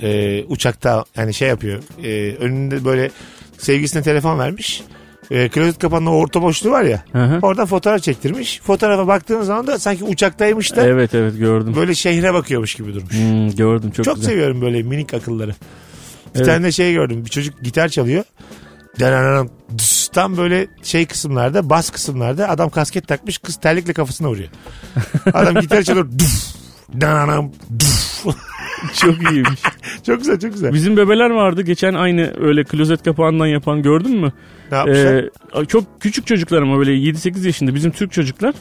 E, 0.01 0.43
uçakta 0.43 1.03
yani 1.17 1.33
şey 1.33 1.47
yapıyor. 1.47 1.83
E, 2.03 2.35
önünde 2.35 2.85
böyle 2.85 3.11
sevgisine 3.57 4.01
telefon 4.01 4.39
vermiş. 4.39 4.83
E, 5.31 5.49
klozet 5.49 5.79
kapağının 5.79 6.05
o 6.05 6.11
orta 6.11 6.41
boşluğu 6.41 6.71
var 6.71 6.83
ya. 6.83 7.03
Hı 7.11 7.23
hı. 7.23 7.39
Orada 7.41 7.65
fotoğraf 7.65 8.01
çektirmiş. 8.03 8.61
Fotoğrafa 8.63 9.07
baktığın 9.07 9.41
zaman 9.41 9.67
da 9.67 9.79
sanki 9.79 10.03
uçaktaymış 10.03 10.75
da 10.75 10.81
Evet 10.87 11.13
evet 11.15 11.39
gördüm. 11.39 11.73
böyle 11.75 11.95
şehre 11.95 12.33
bakıyormuş 12.33 12.75
gibi 12.75 12.93
durmuş. 12.93 13.13
Hmm, 13.13 13.49
gördüm 13.55 13.91
çok, 13.91 14.05
Çok 14.05 14.15
güzel. 14.15 14.29
seviyorum 14.29 14.61
böyle 14.61 14.83
minik 14.83 15.13
akılları. 15.13 15.55
Bir 16.35 16.39
Evet. 16.39 16.45
tane 16.45 16.63
de 16.63 16.71
şey 16.71 16.93
gördüm. 16.93 17.25
Bir 17.25 17.29
çocuk 17.29 17.61
gitar 17.63 17.89
çalıyor. 17.89 18.23
Dananam, 18.99 19.49
Tam 20.13 20.37
böyle 20.37 20.67
şey 20.83 21.05
kısımlarda, 21.05 21.69
bas 21.69 21.89
kısımlarda 21.89 22.49
adam 22.49 22.69
kasket 22.69 23.07
takmış, 23.07 23.37
kız 23.37 23.55
terlikle 23.55 23.93
kafasına 23.93 24.27
vuruyor. 24.29 24.49
Adam 25.33 25.55
gitar 25.61 25.83
çalıyor. 25.83 26.07
Dananam. 27.01 27.51
Çok 28.93 29.31
iyiymiş. 29.31 29.61
çok 30.05 30.17
güzel, 30.17 30.39
çok 30.39 30.53
güzel. 30.53 30.73
Bizim 30.73 30.97
bebeler 30.97 31.29
vardı 31.29 31.61
geçen 31.61 31.93
aynı 31.93 32.33
öyle 32.39 32.63
klozet 32.63 33.03
kapağından 33.03 33.47
yapan 33.47 33.81
gördün 33.81 34.19
mü? 34.19 34.31
Ne 34.71 34.77
yapmışlar? 34.77 35.23
Ee, 35.61 35.65
çok 35.65 36.01
küçük 36.01 36.27
çocuklar 36.27 36.61
ama 36.61 36.77
böyle 36.77 36.91
7-8 36.91 37.45
yaşında 37.45 37.75
bizim 37.75 37.91
Türk 37.91 38.11
çocuklar. 38.11 38.53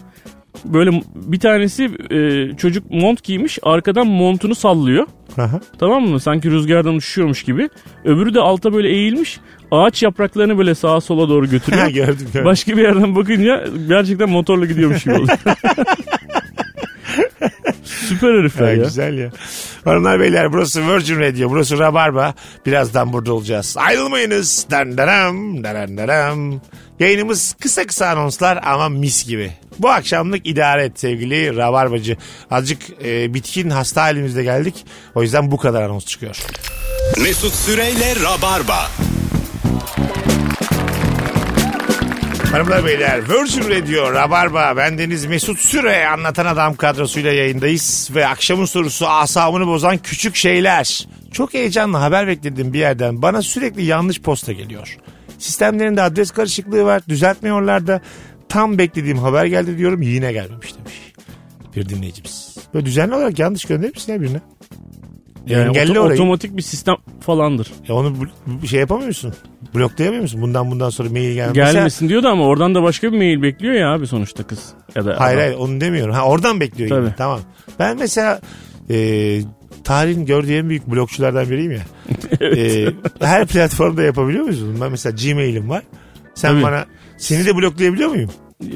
Böyle 0.65 0.91
bir 1.15 1.41
tanesi 1.41 1.91
e, 2.11 2.51
çocuk 2.57 2.91
mont 2.91 3.25
giymiş 3.25 3.59
arkadan 3.63 4.07
montunu 4.07 4.55
sallıyor. 4.55 5.07
Aha. 5.39 5.61
Tamam 5.79 6.03
mı? 6.09 6.21
Sanki 6.21 6.51
rüzgardan 6.51 6.95
uçuşuyormuş 6.95 7.43
gibi. 7.43 7.69
Öbürü 8.05 8.35
de 8.35 8.41
alta 8.41 8.73
böyle 8.73 8.89
eğilmiş. 8.89 9.41
Ağaç 9.71 10.03
yapraklarını 10.03 10.59
böyle 10.59 10.75
sağa 10.75 11.01
sola 11.01 11.29
doğru 11.29 11.51
götürüyor. 11.51 11.87
gördüm, 11.91 12.27
gördüm. 12.33 12.45
Başka 12.45 12.77
bir 12.77 12.83
yerden 12.83 13.17
bakınca 13.17 13.65
gerçekten 13.89 14.31
motorla 14.31 14.67
gidiyormuş 14.67 15.05
gibi 15.05 15.15
oluyor. 15.15 15.39
Süper 17.85 18.39
herifler 18.39 18.75
ya. 18.75 18.85
güzel 18.85 19.19
ya. 19.19 19.31
Hanımlar 19.85 20.21
beyler 20.21 20.53
burası 20.53 20.89
Virgin 20.89 21.21
Radio. 21.21 21.51
Burası 21.51 21.79
Rabarba. 21.79 22.35
Birazdan 22.67 23.13
burada 23.13 23.33
olacağız. 23.33 23.77
Ayrılmayınız. 23.79 24.67
Dan 24.71 24.99
daram, 24.99 25.65
daran 25.65 25.97
daram. 25.97 26.61
Yayınımız 27.01 27.57
kısa 27.61 27.87
kısa 27.87 28.07
anonslar 28.07 28.61
ama 28.65 28.89
mis 28.89 29.27
gibi. 29.27 29.53
Bu 29.79 29.91
akşamlık 29.91 30.47
idare 30.47 30.85
et 30.85 31.01
sevgili 31.01 31.57
Rabarbacı. 31.57 32.17
Azıcık 32.51 32.83
e, 33.05 33.35
bitkin 33.35 33.71
hasta 33.71 34.03
halimizde 34.03 34.43
geldik. 34.43 34.87
O 35.15 35.23
yüzden 35.23 35.51
bu 35.51 35.57
kadar 35.57 35.83
anons 35.83 36.07
çıkıyor. 36.07 36.37
Mesut 37.23 37.55
Süreyle 37.55 38.15
Rabarba. 38.25 38.91
Hanımlar 42.55 42.85
beyler 42.85 43.29
Virgin 43.29 43.71
Radio 43.71 44.13
Rabarba 44.13 44.77
bendeniz 44.77 45.27
Mesut 45.27 45.59
Süre 45.59 46.07
anlatan 46.09 46.47
adam 46.47 46.75
kadrosuyla 46.75 47.33
yayındayız 47.33 48.11
ve 48.15 48.27
akşamın 48.27 48.65
sorusu 48.65 49.07
asabını 49.07 49.67
bozan 49.67 49.99
küçük 49.99 50.37
şeyler. 50.37 51.09
Çok 51.33 51.55
heyecanlı 51.55 51.97
haber 51.97 52.27
bekledim 52.27 52.73
bir 52.73 52.79
yerden 52.79 53.23
bana 53.23 53.43
sürekli 53.43 53.85
yanlış 53.85 54.21
posta 54.21 54.53
geliyor. 54.53 54.97
Sistemlerinde 55.39 56.03
adres 56.03 56.31
karışıklığı 56.31 56.85
var 56.85 57.03
düzeltmiyorlar 57.09 57.87
da 57.87 58.01
tam 58.49 58.79
beklediğim 58.79 59.19
haber 59.19 59.45
geldi 59.45 59.79
diyorum 59.79 60.03
yine 60.03 60.33
gelmemiş 60.33 60.75
demiş. 60.79 61.13
Bir 61.77 61.89
dinleyicimiz. 61.89 62.55
Böyle 62.75 62.87
düzenli 62.87 63.15
olarak 63.15 63.39
yanlış 63.39 63.65
gönderir 63.65 63.95
misin 63.95 64.13
ya 64.13 64.21
birine? 64.21 64.41
Yani 65.47 65.69
Engelli 65.69 65.91
oto- 65.93 66.01
orayı. 66.01 66.21
otomatik 66.21 66.57
bir 66.57 66.63
sistem 66.63 66.97
falandır. 67.21 67.73
Ya 67.89 67.95
onu 67.95 68.15
bir 68.47 68.67
şey 68.67 68.81
yapamıyor 68.81 69.09
musun? 69.09 69.35
Bloklayamıyor 69.75 70.23
musun? 70.23 70.43
Bundan 70.43 70.71
bundan 70.71 70.91
sonra 70.91 71.09
mail 71.11 71.35
gelmez. 71.35 71.57
Mesela- 71.57 71.73
Gelmesin 71.73 72.09
diyordu 72.09 72.29
ama 72.29 72.45
oradan 72.47 72.75
da 72.75 72.83
başka 72.83 73.13
bir 73.13 73.17
mail 73.19 73.43
bekliyor 73.43 73.75
ya 73.75 73.93
abi 73.93 74.07
sonuçta 74.07 74.43
kız. 74.47 74.69
Ya 74.95 75.05
da 75.05 75.15
Hayır 75.21 75.39
adam. 75.39 75.47
hayır 75.47 75.59
onu 75.59 75.81
demiyorum. 75.81 76.15
Ha 76.15 76.23
oradan 76.27 76.61
bekliyor 76.61 76.89
Tabii. 76.91 77.05
yine. 77.05 77.15
Tamam. 77.19 77.41
Ben 77.79 77.99
mesela 77.99 78.41
e, 78.91 79.41
tarihin 79.85 80.27
gördüğü 80.27 80.55
en 80.55 80.69
büyük 80.69 80.87
blokçulardan 80.87 81.51
biriyim 81.51 81.73
ya. 81.73 81.81
E, 82.57 82.87
her 83.21 83.47
platformda 83.47 84.03
yapabiliyor 84.03 84.45
muyuz 84.45 84.67
bunu? 84.67 84.81
Ben 84.81 84.91
mesela 84.91 85.17
Gmail'im 85.25 85.69
var. 85.71 85.83
Sen 86.35 86.53
Tabii. 86.53 86.63
bana 86.63 86.85
seni 87.19 87.47
de 87.47 87.57
bloklayabiliyor 87.57 88.09
muyum? 88.09 88.31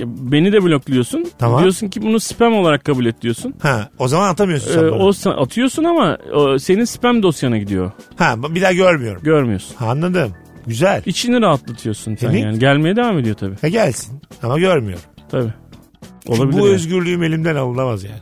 Beni 0.04 0.52
de 0.52 0.62
blokluyorsun. 0.62 1.26
Tamam. 1.38 1.60
Diyorsun 1.62 1.88
ki 1.88 2.02
bunu 2.02 2.20
spam 2.20 2.54
olarak 2.54 2.84
kabul 2.84 3.06
et 3.06 3.22
diyorsun. 3.22 3.54
Ha 3.62 3.88
o 3.98 4.08
zaman 4.08 4.28
atamıyorsun 4.28 4.72
sen 4.74 4.84
Ee, 4.84 4.92
bana. 4.92 5.02
o 5.36 5.42
atıyorsun 5.42 5.84
ama 5.84 6.18
o 6.34 6.58
senin 6.58 6.84
spam 6.84 7.22
dosyana 7.22 7.58
gidiyor. 7.58 7.92
Ha 8.16 8.34
bir 8.54 8.62
daha 8.62 8.72
görmüyorum. 8.72 9.22
Görmüyorsun. 9.22 9.74
Ha, 9.76 9.86
anladım. 9.86 10.32
Güzel. 10.66 11.02
İçini 11.06 11.40
rahatlatıyorsun 11.40 12.14
sen 12.14 12.28
Evet. 12.30 12.44
yani. 12.44 12.58
Gelmeye 12.58 12.96
devam 12.96 13.18
ediyor 13.18 13.36
tabii. 13.36 13.54
Ha 13.60 13.68
gelsin 13.68 14.22
ama 14.42 14.58
görmüyorum. 14.58 15.04
Tabii. 15.30 15.52
Çünkü 16.26 16.40
Olabilir 16.42 16.60
bu 16.60 16.66
yani. 16.66 16.74
özgürlüğüm 16.74 17.22
elimden 17.22 17.56
alınamaz 17.56 18.04
yani. 18.04 18.20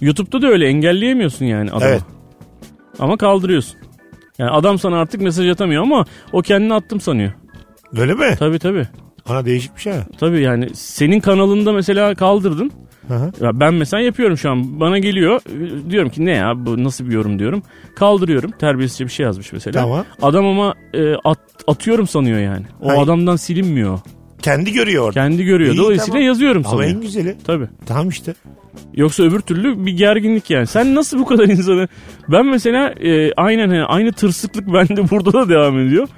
YouTube'da 0.00 0.42
da 0.42 0.46
öyle 0.48 0.66
engelleyemiyorsun 0.66 1.44
yani 1.44 1.70
adamı. 1.70 1.84
Evet. 1.90 2.02
Ama 2.98 3.16
kaldırıyorsun. 3.16 3.76
Yani 4.38 4.50
adam 4.50 4.78
sana 4.78 5.00
artık 5.00 5.20
mesaj 5.20 5.48
atamıyor 5.48 5.82
ama 5.82 6.04
o 6.32 6.42
kendini 6.42 6.74
attım 6.74 7.00
sanıyor. 7.00 7.32
Öyle 7.96 8.14
mi? 8.14 8.34
Tabii 8.38 8.58
tabii. 8.58 8.88
Ana 9.28 9.44
değişik 9.44 9.76
bir 9.76 9.80
şey. 9.80 9.92
ha. 9.92 10.06
Tabii 10.20 10.40
yani 10.40 10.68
senin 10.74 11.20
kanalında 11.20 11.72
mesela 11.72 12.14
kaldırdın. 12.14 12.70
Hı. 13.08 13.32
Ya 13.40 13.60
ben 13.60 13.74
mesela 13.74 14.00
yapıyorum 14.00 14.36
şu 14.36 14.50
an. 14.50 14.80
Bana 14.80 14.98
geliyor. 14.98 15.40
Diyorum 15.90 16.10
ki 16.10 16.24
ne 16.24 16.30
ya 16.30 16.52
bu 16.56 16.84
nasıl 16.84 17.06
bir 17.06 17.12
yorum 17.12 17.38
diyorum. 17.38 17.62
Kaldırıyorum. 17.96 18.50
Terbiyesizce 18.50 19.04
bir 19.04 19.10
şey 19.10 19.26
yazmış 19.26 19.52
mesela. 19.52 19.80
Tamam. 19.80 20.04
Adam 20.22 20.46
ama 20.46 20.74
e, 20.94 21.14
at- 21.24 21.38
atıyorum 21.66 22.06
sanıyor 22.06 22.38
yani. 22.38 22.66
O 22.80 22.88
Hayır. 22.88 23.02
adamdan 23.02 23.36
silinmiyor. 23.36 23.98
Kendi 24.42 24.72
görüyor 24.72 25.02
orada. 25.04 25.14
Kendi 25.20 25.44
görüyor. 25.44 25.74
İyi, 25.74 25.78
Dolayısıyla 25.78 26.12
tamam. 26.12 26.26
yazıyorum 26.26 26.62
Ama 26.66 26.70
sanıyor. 26.76 26.90
en 26.94 27.00
güzeli. 27.00 27.36
Tabii. 27.46 27.66
Tamam 27.86 28.08
işte. 28.08 28.34
Yoksa 28.94 29.22
öbür 29.22 29.40
türlü 29.40 29.86
bir 29.86 29.92
gerginlik 29.92 30.50
yani. 30.50 30.66
Sen 30.66 30.94
nasıl 30.94 31.18
bu 31.18 31.24
kadar 31.26 31.44
insanı... 31.48 31.88
Ben 32.28 32.46
mesela 32.46 32.88
e, 32.90 33.32
aynen 33.36 33.68
hani 33.68 33.84
aynı 33.84 34.12
tırsıklık 34.12 34.66
bende 34.72 35.10
burada 35.10 35.32
da 35.32 35.48
devam 35.48 35.78
ediyor. 35.78 36.08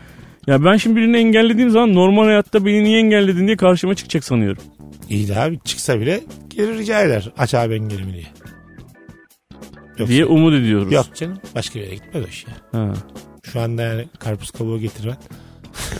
Ya 0.46 0.64
ben 0.64 0.76
şimdi 0.76 0.96
birini 0.96 1.16
engellediğim 1.16 1.70
zaman 1.70 1.94
normal 1.94 2.24
hayatta 2.24 2.66
beni 2.66 2.85
niye 2.85 2.98
engelledin 2.98 3.46
diye 3.46 3.57
karşıma 3.57 3.94
çıkacak 3.94 4.24
sanıyorum. 4.24 4.62
İyi 5.09 5.28
de 5.28 5.40
abi 5.40 5.59
çıksa 5.64 6.00
bile 6.00 6.20
gelir 6.48 6.78
rica 6.78 7.00
eder. 7.00 7.33
Aç 7.38 7.54
abi 7.54 7.74
engelimi 7.74 8.12
diye. 8.12 8.26
Yoksa- 9.98 10.09
Diye 10.09 10.24
umut 10.24 10.54
ediyoruz. 10.54 10.92
Yok 10.92 11.07
canım. 11.14 11.38
Başka 11.54 11.78
bir 11.78 11.85
yere 11.85 11.94
gitmez 11.94 12.24
o 12.24 12.28
iş 12.28 12.46
ya. 12.46 12.52
Ha. 12.80 12.92
Şu 13.52 13.61
anda 13.61 13.83
yani 13.83 14.04
karpuz 14.18 14.50
kabuğu 14.50 14.78
getirmen. 14.80 15.16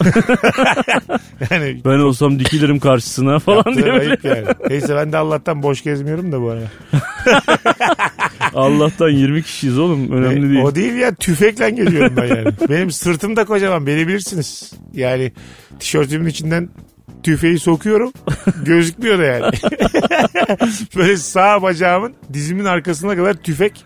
yani 1.51 1.81
Ben 1.85 1.99
olsam 1.99 2.39
dikilirim 2.39 2.79
karşısına 2.79 3.39
falan 3.39 3.65
diye 3.75 3.87
böyle. 3.87 3.99
ayıp 4.11 4.25
yani. 4.25 4.45
Neyse 4.71 4.97
ben 4.97 5.13
de 5.13 5.17
Allah'tan 5.17 5.63
boş 5.63 5.83
gezmiyorum 5.83 6.33
da 6.33 6.43
bu 6.43 6.49
arada. 6.51 6.67
Allah'tan 8.55 9.09
20 9.09 9.43
kişiyiz 9.43 9.79
oğlum. 9.79 10.13
Önemli 10.13 10.51
değil. 10.51 10.65
O 10.65 10.75
değil 10.75 10.95
ya 10.95 11.15
tüfekle 11.15 11.71
geliyorum 11.71 12.17
ben 12.17 12.27
yani. 12.27 12.49
Benim 12.69 12.91
sırtım 12.91 13.37
da 13.37 13.45
kocaman 13.45 13.87
beni 13.87 14.09
bilirsiniz. 14.09 14.73
Yani 14.93 15.33
tişörtümün 15.79 16.27
içinden 16.27 16.69
tüfeği 17.23 17.59
sokuyorum. 17.59 18.13
Gözükmüyor 18.65 19.19
da 19.19 19.23
yani. 19.23 19.45
böyle 20.97 21.17
sağ 21.17 21.63
bacağımın 21.63 22.15
dizimin 22.33 22.65
arkasına 22.65 23.17
kadar 23.17 23.35
tüfek. 23.35 23.85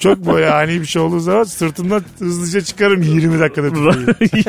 Çok 0.00 0.26
böyle 0.26 0.50
ani 0.50 0.80
bir 0.80 0.86
şey 0.86 1.02
olduğu 1.02 1.20
zaman 1.20 1.42
sırtımdan 1.44 2.02
hızlıca 2.18 2.60
çıkarım 2.60 3.02
20 3.02 3.40
dakikada 3.40 3.68
tüfeği. 3.68 4.44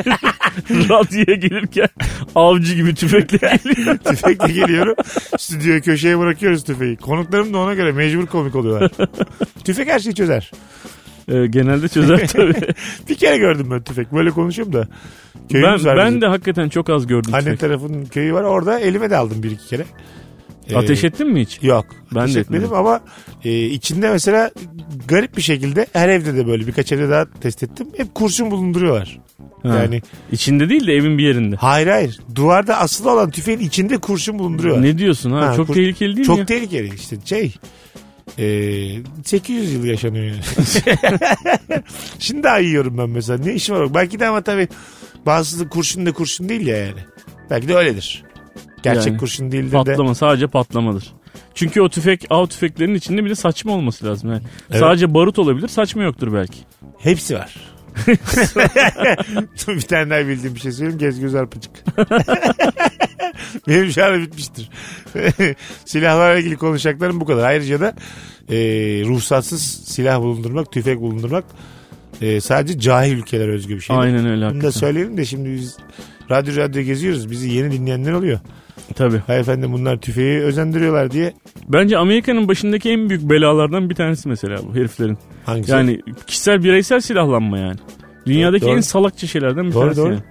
Radyoya 0.88 1.36
gelirken 1.38 1.88
avcı 2.34 2.74
gibi 2.74 2.94
tüfekle 2.94 3.38
geliyor. 3.64 3.98
Tüfekle 4.04 4.52
geliyorum. 4.52 4.94
Stüdyoya 5.38 5.80
köşeye 5.80 6.18
bırakıyoruz 6.18 6.64
tüfeği. 6.64 6.96
Konuklarım 6.96 7.54
da 7.54 7.58
ona 7.58 7.74
göre 7.74 7.92
mecbur 7.92 8.26
komik 8.26 8.54
oluyorlar. 8.56 8.90
Tüfek 9.64 9.88
her 9.88 9.98
şeyi 9.98 10.14
çözer. 10.14 10.50
Ee, 11.28 11.46
genelde 11.46 11.88
çözer 11.88 12.28
tabii. 12.28 12.54
Bir 13.08 13.14
kere 13.14 13.38
gördüm 13.38 13.68
ben 13.70 13.82
tüfek. 13.82 14.12
Böyle 14.12 14.30
konuşuyorum 14.30 14.72
da. 14.72 14.88
ben, 15.34 15.48
Köyümüz 15.48 15.86
var 15.86 15.96
ben 15.96 16.06
bizim. 16.06 16.20
de 16.20 16.26
hakikaten 16.26 16.68
çok 16.68 16.90
az 16.90 17.06
gördüm 17.06 17.30
Annem 17.34 17.44
tüfek. 17.44 17.60
tarafının 17.60 18.04
köyü 18.04 18.34
var. 18.34 18.42
Orada 18.42 18.78
elime 18.80 19.10
de 19.10 19.16
aldım 19.16 19.42
bir 19.42 19.50
iki 19.50 19.66
kere. 19.68 19.84
Ee, 20.70 20.76
Ateş 20.76 21.04
ettin 21.04 21.28
mi 21.28 21.40
hiç? 21.40 21.58
Yok. 21.62 21.86
Ben 22.14 22.20
ateş 22.20 22.34
de 22.34 22.40
etmedim 22.40 22.64
etmedim. 22.64 22.78
ama 22.86 23.00
e, 23.44 23.64
içinde 23.66 24.10
mesela 24.10 24.50
garip 25.08 25.36
bir 25.36 25.42
şekilde 25.42 25.86
her 25.92 26.08
evde 26.08 26.36
de 26.36 26.46
böyle 26.46 26.66
birkaç 26.66 26.92
evde 26.92 27.10
daha 27.10 27.26
test 27.40 27.62
ettim. 27.62 27.86
Hep 27.96 28.14
kurşun 28.14 28.50
bulunduruyorlar. 28.50 29.18
Ha. 29.62 29.78
Yani 29.78 30.02
İçinde 30.32 30.68
değil 30.68 30.86
de 30.86 30.92
evin 30.92 31.18
bir 31.18 31.24
yerinde. 31.26 31.56
hayır 31.56 31.86
hayır. 31.86 32.18
Duvarda 32.34 32.78
asılı 32.78 33.10
olan 33.12 33.30
tüfeğin 33.30 33.58
içinde 33.58 33.98
kurşun 33.98 34.38
bulunduruyorlar. 34.38 34.82
Ne 34.82 34.98
diyorsun 34.98 35.30
ha? 35.32 35.48
Ha, 35.48 35.54
çok 35.54 35.66
kur- 35.66 35.74
tehlikeli 35.74 36.16
değil 36.16 36.28
mi 36.28 36.36
Çok 36.36 36.48
tehlikeli 36.48 36.94
işte 36.94 37.16
şey. 37.24 37.54
E, 38.38 38.44
800 39.24 39.72
yıl 39.74 39.84
yaşanıyor 39.84 40.24
yani. 40.24 40.40
Şimdi 42.18 42.42
daha 42.42 42.58
yiyorum 42.58 42.98
ben 42.98 43.10
mesela. 43.10 43.44
Ne 43.44 43.52
işim 43.54 43.74
var? 43.74 43.94
Belki 43.94 44.20
de 44.20 44.26
ama 44.26 44.40
tabii 44.40 44.68
bazısı 45.26 45.68
kurşun 45.68 46.06
da 46.06 46.12
kurşun 46.12 46.48
değil 46.48 46.66
ya 46.66 46.76
yani. 46.76 47.00
Belki 47.50 47.68
de 47.68 47.74
öyledir. 47.74 48.22
Gerçek 48.82 49.06
Yani 49.06 49.18
kurşun 49.18 49.52
değildir 49.52 49.72
de. 49.72 49.76
Patlama 49.76 50.14
sadece 50.14 50.46
patlamadır. 50.46 51.12
Çünkü 51.54 51.80
o 51.80 51.88
tüfek 51.88 52.24
av 52.30 52.46
tüfeklerinin 52.46 52.94
içinde 52.94 53.24
bir 53.24 53.30
de 53.30 53.34
saçma 53.34 53.72
olması 53.72 54.06
lazım. 54.06 54.30
Yani 54.30 54.42
Evet. 54.70 54.80
Sadece 54.80 55.14
barut 55.14 55.38
olabilir 55.38 55.68
saçma 55.68 56.02
yoktur 56.02 56.32
belki. 56.32 56.58
Hepsi 56.98 57.34
var. 57.34 57.54
bir 59.68 59.80
tane 59.80 60.10
daha 60.10 60.28
bildiğim 60.28 60.54
bir 60.54 60.60
şey 60.60 60.72
söyleyeyim. 60.72 60.98
Gez 60.98 61.20
göz 61.20 61.34
arpacık. 61.34 61.70
Benim 63.68 63.90
şu 63.90 64.04
anda 64.04 64.20
bitmiştir. 64.20 64.70
Silahlarla 65.84 66.38
ilgili 66.38 66.56
konuşacaklarım 66.56 67.20
bu 67.20 67.24
kadar. 67.24 67.48
Ayrıca 67.48 67.80
da 67.80 67.94
e, 68.48 68.56
ruhsatsız 69.04 69.62
silah 69.62 70.20
bulundurmak, 70.20 70.72
tüfek 70.72 71.00
bulundurmak 71.00 71.44
e, 72.20 72.40
sadece 72.40 72.80
cahil 72.80 73.16
ülkelere 73.16 73.52
özgü 73.52 73.74
bir 73.74 73.80
şey. 73.80 73.96
Aynen 73.96 74.26
öyle 74.26 74.50
Bunu 74.50 74.62
da 74.62 74.72
söyleyelim 74.72 75.16
de 75.16 75.24
şimdi 75.24 75.50
biz 75.50 75.76
radyo 76.30 76.56
radyo 76.56 76.82
geziyoruz. 76.82 77.30
Bizi 77.30 77.50
yeni 77.50 77.72
dinleyenler 77.72 78.12
oluyor. 78.12 78.40
Tabii. 78.94 79.22
Hayır 79.26 79.40
efendim 79.40 79.72
bunlar 79.72 79.96
tüfeği 79.96 80.40
özendiriyorlar 80.40 81.10
diye. 81.10 81.32
Bence 81.68 81.98
Amerika'nın 81.98 82.48
başındaki 82.48 82.90
en 82.90 83.08
büyük 83.08 83.22
belalardan 83.30 83.90
bir 83.90 83.94
tanesi 83.94 84.28
mesela 84.28 84.58
bu 84.68 84.74
heriflerin. 84.74 85.18
Hangisi? 85.46 85.72
Yani 85.72 86.00
kişisel 86.26 86.62
bireysel 86.64 87.00
silahlanma 87.00 87.58
yani. 87.58 87.76
Dünyadaki 88.26 88.64
Doğru. 88.66 88.76
en 88.76 88.80
salakça 88.80 89.26
şeylerden 89.26 89.66
bir 89.66 89.72
Doğru, 89.72 89.82
tanesi. 89.82 90.00
doğru. 90.00 90.10
yani. 90.12 90.22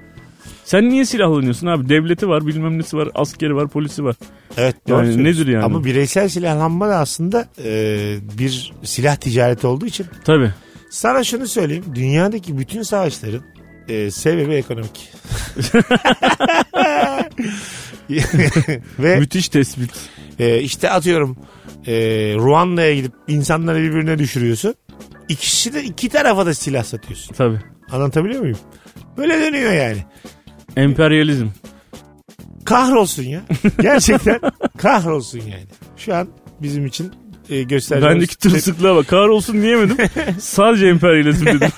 Sen 0.66 0.90
niye 0.90 1.06
silahlanıyorsun 1.06 1.68
abi? 1.68 1.90
Devleti 1.90 2.28
var, 2.30 2.48
bilmem 2.48 2.78
nesi 2.80 2.98
var, 2.98 3.10
askeri 3.16 3.56
var, 3.56 3.68
polisi 3.68 4.04
var. 4.04 4.16
Evet 4.58 4.76
doğru 4.90 5.06
Yani 5.06 5.24
nedir 5.24 5.48
yani? 5.48 5.64
Ama 5.66 5.84
bireysel 5.86 6.30
silahlanma 6.30 6.88
da 6.90 6.96
aslında 6.96 7.48
e, 7.64 8.16
bir 8.40 8.74
silah 8.84 9.16
ticareti 9.16 9.68
olduğu 9.68 9.86
için 9.86 10.06
Tabii. 10.26 10.52
Sana 10.90 11.24
şunu 11.24 11.48
söyleyeyim. 11.48 11.84
Dünyadaki 11.96 12.58
bütün 12.58 12.82
savaşların 12.84 13.42
e, 13.88 14.12
sebebi 14.12 14.54
ekonomik. 14.54 15.12
Ve 19.00 19.20
Müthiş 19.20 19.50
tespit. 19.50 19.92
e, 20.40 20.60
işte 20.62 20.90
atıyorum 20.90 21.38
e, 21.88 21.94
Ruanda'ya 22.36 22.96
gidip 22.96 23.12
insanları 23.28 23.82
birbirine 23.84 24.18
düşürüyorsun. 24.20 24.76
İkisi 25.30 25.74
de 25.74 25.84
iki 25.84 26.10
tarafa 26.10 26.46
da 26.46 26.54
silah 26.54 26.84
satıyorsun. 26.84 27.36
Tabii. 27.36 27.60
Anlatabiliyor 27.92 28.42
muyum? 28.42 28.58
Böyle 29.18 29.34
dönüyor 29.40 29.72
yani. 29.72 30.06
Emperyalizm. 30.76 31.48
Kahrolsun 32.66 33.24
ya. 33.24 33.42
Gerçekten 33.82 34.40
kahrolsun 34.78 35.40
yani. 35.40 35.66
Şu 35.98 36.16
an 36.16 36.28
bizim 36.62 36.86
için 36.86 37.12
e, 37.50 37.64
göstereceğimiz... 37.64 38.16
Bendeki 38.16 38.38
tırsıklığa 38.38 38.96
bak. 38.96 39.08
Kahrolsun 39.08 39.62
diyemedim. 39.62 39.98
Sadece 40.40 40.88
emperyalizm 40.88 41.46
dedim. 41.46 41.70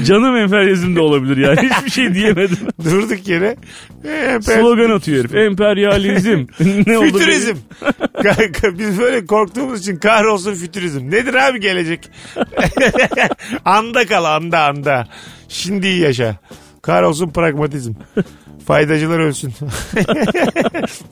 Canım 0.04 0.36
emperyalizm 0.36 0.96
de 0.96 1.00
olabilir 1.00 1.36
yani. 1.36 1.70
Hiçbir 1.70 1.90
şey 1.90 2.14
diyemedim. 2.14 2.58
Durduk 2.84 3.28
yere. 3.28 3.56
e, 4.04 4.08
emper- 4.08 4.60
Slogan 4.60 4.90
atıyor 4.90 5.18
herif. 5.18 5.34
Emperyalizm. 5.34 6.46
ne 6.86 6.98
oldu? 6.98 7.06
Fütürizm. 7.18 7.56
Biz 8.78 8.98
böyle 8.98 9.26
korktuğumuz 9.26 9.80
için 9.80 9.96
kahrolsun 9.96 10.54
fütürizm. 10.54 11.10
Nedir 11.10 11.34
abi 11.34 11.60
gelecek? 11.60 12.10
anda 13.64 14.06
kal 14.06 14.24
anda 14.24 14.60
anda. 14.60 15.08
Şimdi 15.48 15.86
yaşa. 15.86 16.36
Kahrolsun 16.82 17.30
pragmatizm. 17.30 17.92
Faydacılar 18.66 19.18
ölsün. 19.18 19.54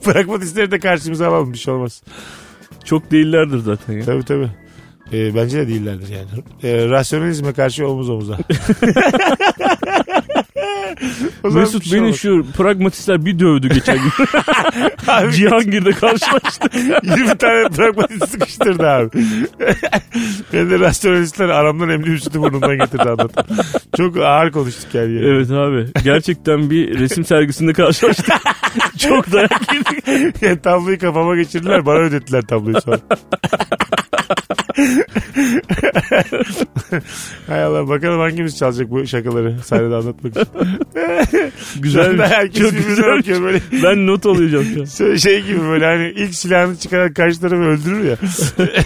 Pragmatistleri 0.03 0.71
de 0.71 0.79
karşımıza 0.79 1.27
alalım 1.27 1.53
bir 1.53 1.57
şey 1.57 1.73
olmaz. 1.73 2.03
Çok 2.83 3.11
değillerdir 3.11 3.57
zaten 3.57 3.93
ya. 3.93 4.05
Tabii 4.05 4.23
tabii. 4.23 4.49
Ee, 5.13 5.35
bence 5.35 5.57
de 5.57 5.67
değillerdir 5.67 6.07
yani. 6.09 6.27
Ee, 6.63 6.89
rasyonalizme 6.89 7.53
karşı 7.53 7.87
omuz 7.87 8.09
omuza. 8.09 8.37
Mesut 11.43 11.85
şey 11.85 12.01
beni 12.01 12.13
şu 12.17 12.45
pragmatistler 12.57 13.25
bir 13.25 13.39
dövdü 13.39 13.69
geçen 13.73 13.97
gün. 13.97 14.11
Abi, 15.07 15.31
Cihangir'de 15.31 15.91
karşılaştık. 15.91 16.73
20 17.03 17.37
tane 17.37 17.69
pragmatist 17.69 18.29
sıkıştırdı 18.29 18.87
abi. 18.87 19.09
ben 20.53 20.69
de 20.69 20.79
rasyonalistler 20.79 21.49
aramdan 21.49 21.89
emni 21.89 22.09
üstü 22.09 22.39
burnundan 22.39 22.77
getirdi 22.77 23.03
anlatım. 23.03 23.45
Çok 23.97 24.17
ağır 24.17 24.51
konuştuk 24.51 24.95
yani. 24.95 25.13
yani. 25.15 25.25
evet 25.27 25.51
abi. 25.51 26.03
Gerçekten 26.03 26.69
bir 26.69 26.99
resim 26.99 27.25
sergisinde 27.25 27.73
karşılaştık. 27.73 28.33
Çok 28.97 29.31
dayak 29.31 29.73
yedik. 29.73 30.41
Yani 30.41 30.61
tabloyu 30.61 30.99
kafama 30.99 31.35
geçirdiler 31.35 31.85
bana 31.85 31.99
ödettiler 31.99 32.41
tabloyu 32.41 32.81
sonra. 32.81 32.99
Hay 37.47 37.63
Allah 37.63 37.87
bakalım 37.89 38.19
hangimiz 38.19 38.57
çalacak 38.57 38.89
bu 38.89 39.07
şakaları 39.07 39.59
sahnede 39.65 39.95
anlatmak 39.95 40.37
için. 40.37 40.47
Güzel. 41.81 42.19
Herkes 42.19 42.61
Çok 42.61 42.87
güzel. 42.87 43.17
bakıyor 43.17 43.41
böyle. 43.41 43.59
Ben 43.83 44.07
not 44.07 44.25
alacağım 44.25 44.65
şu 44.73 44.81
an. 44.81 45.15
Şey- 45.15 45.41
gibi 45.41 45.61
böyle 45.61 45.85
hani 45.85 46.07
ilk 46.09 46.35
silahını 46.35 46.77
çıkaran 46.77 47.13
karşı 47.13 47.41
tarafı 47.41 47.55
öldürür 47.63 48.03
ya. 48.09 48.15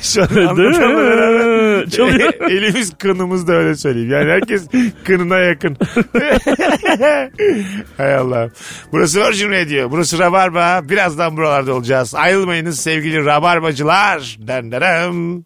Şu 0.02 0.22
an 0.24 0.30
Değil 0.30 0.48
anlatamam 0.50 0.98
beraber. 0.98 1.89
Çalıyor. 1.89 2.34
Elimiz 2.50 2.98
kınımız 2.98 3.48
da 3.48 3.54
öyle 3.54 3.76
söyleyeyim. 3.76 4.12
Yani 4.12 4.32
herkes 4.32 4.68
kınına 5.06 5.39
yakın. 5.39 5.78
Hay 7.98 8.15
Allah. 8.15 8.50
Burası 8.91 9.20
Virgin 9.22 9.52
Radio. 9.52 9.91
Burası 9.91 10.20
Rabarba. 10.20 10.82
Birazdan 10.89 11.38
buralarda 11.38 11.74
olacağız. 11.74 12.15
Ayrılmayınız 12.15 12.80
sevgili 12.80 13.26
Rabarbacılar. 13.26 14.38
Den 14.48 14.72
denem. 14.72 15.44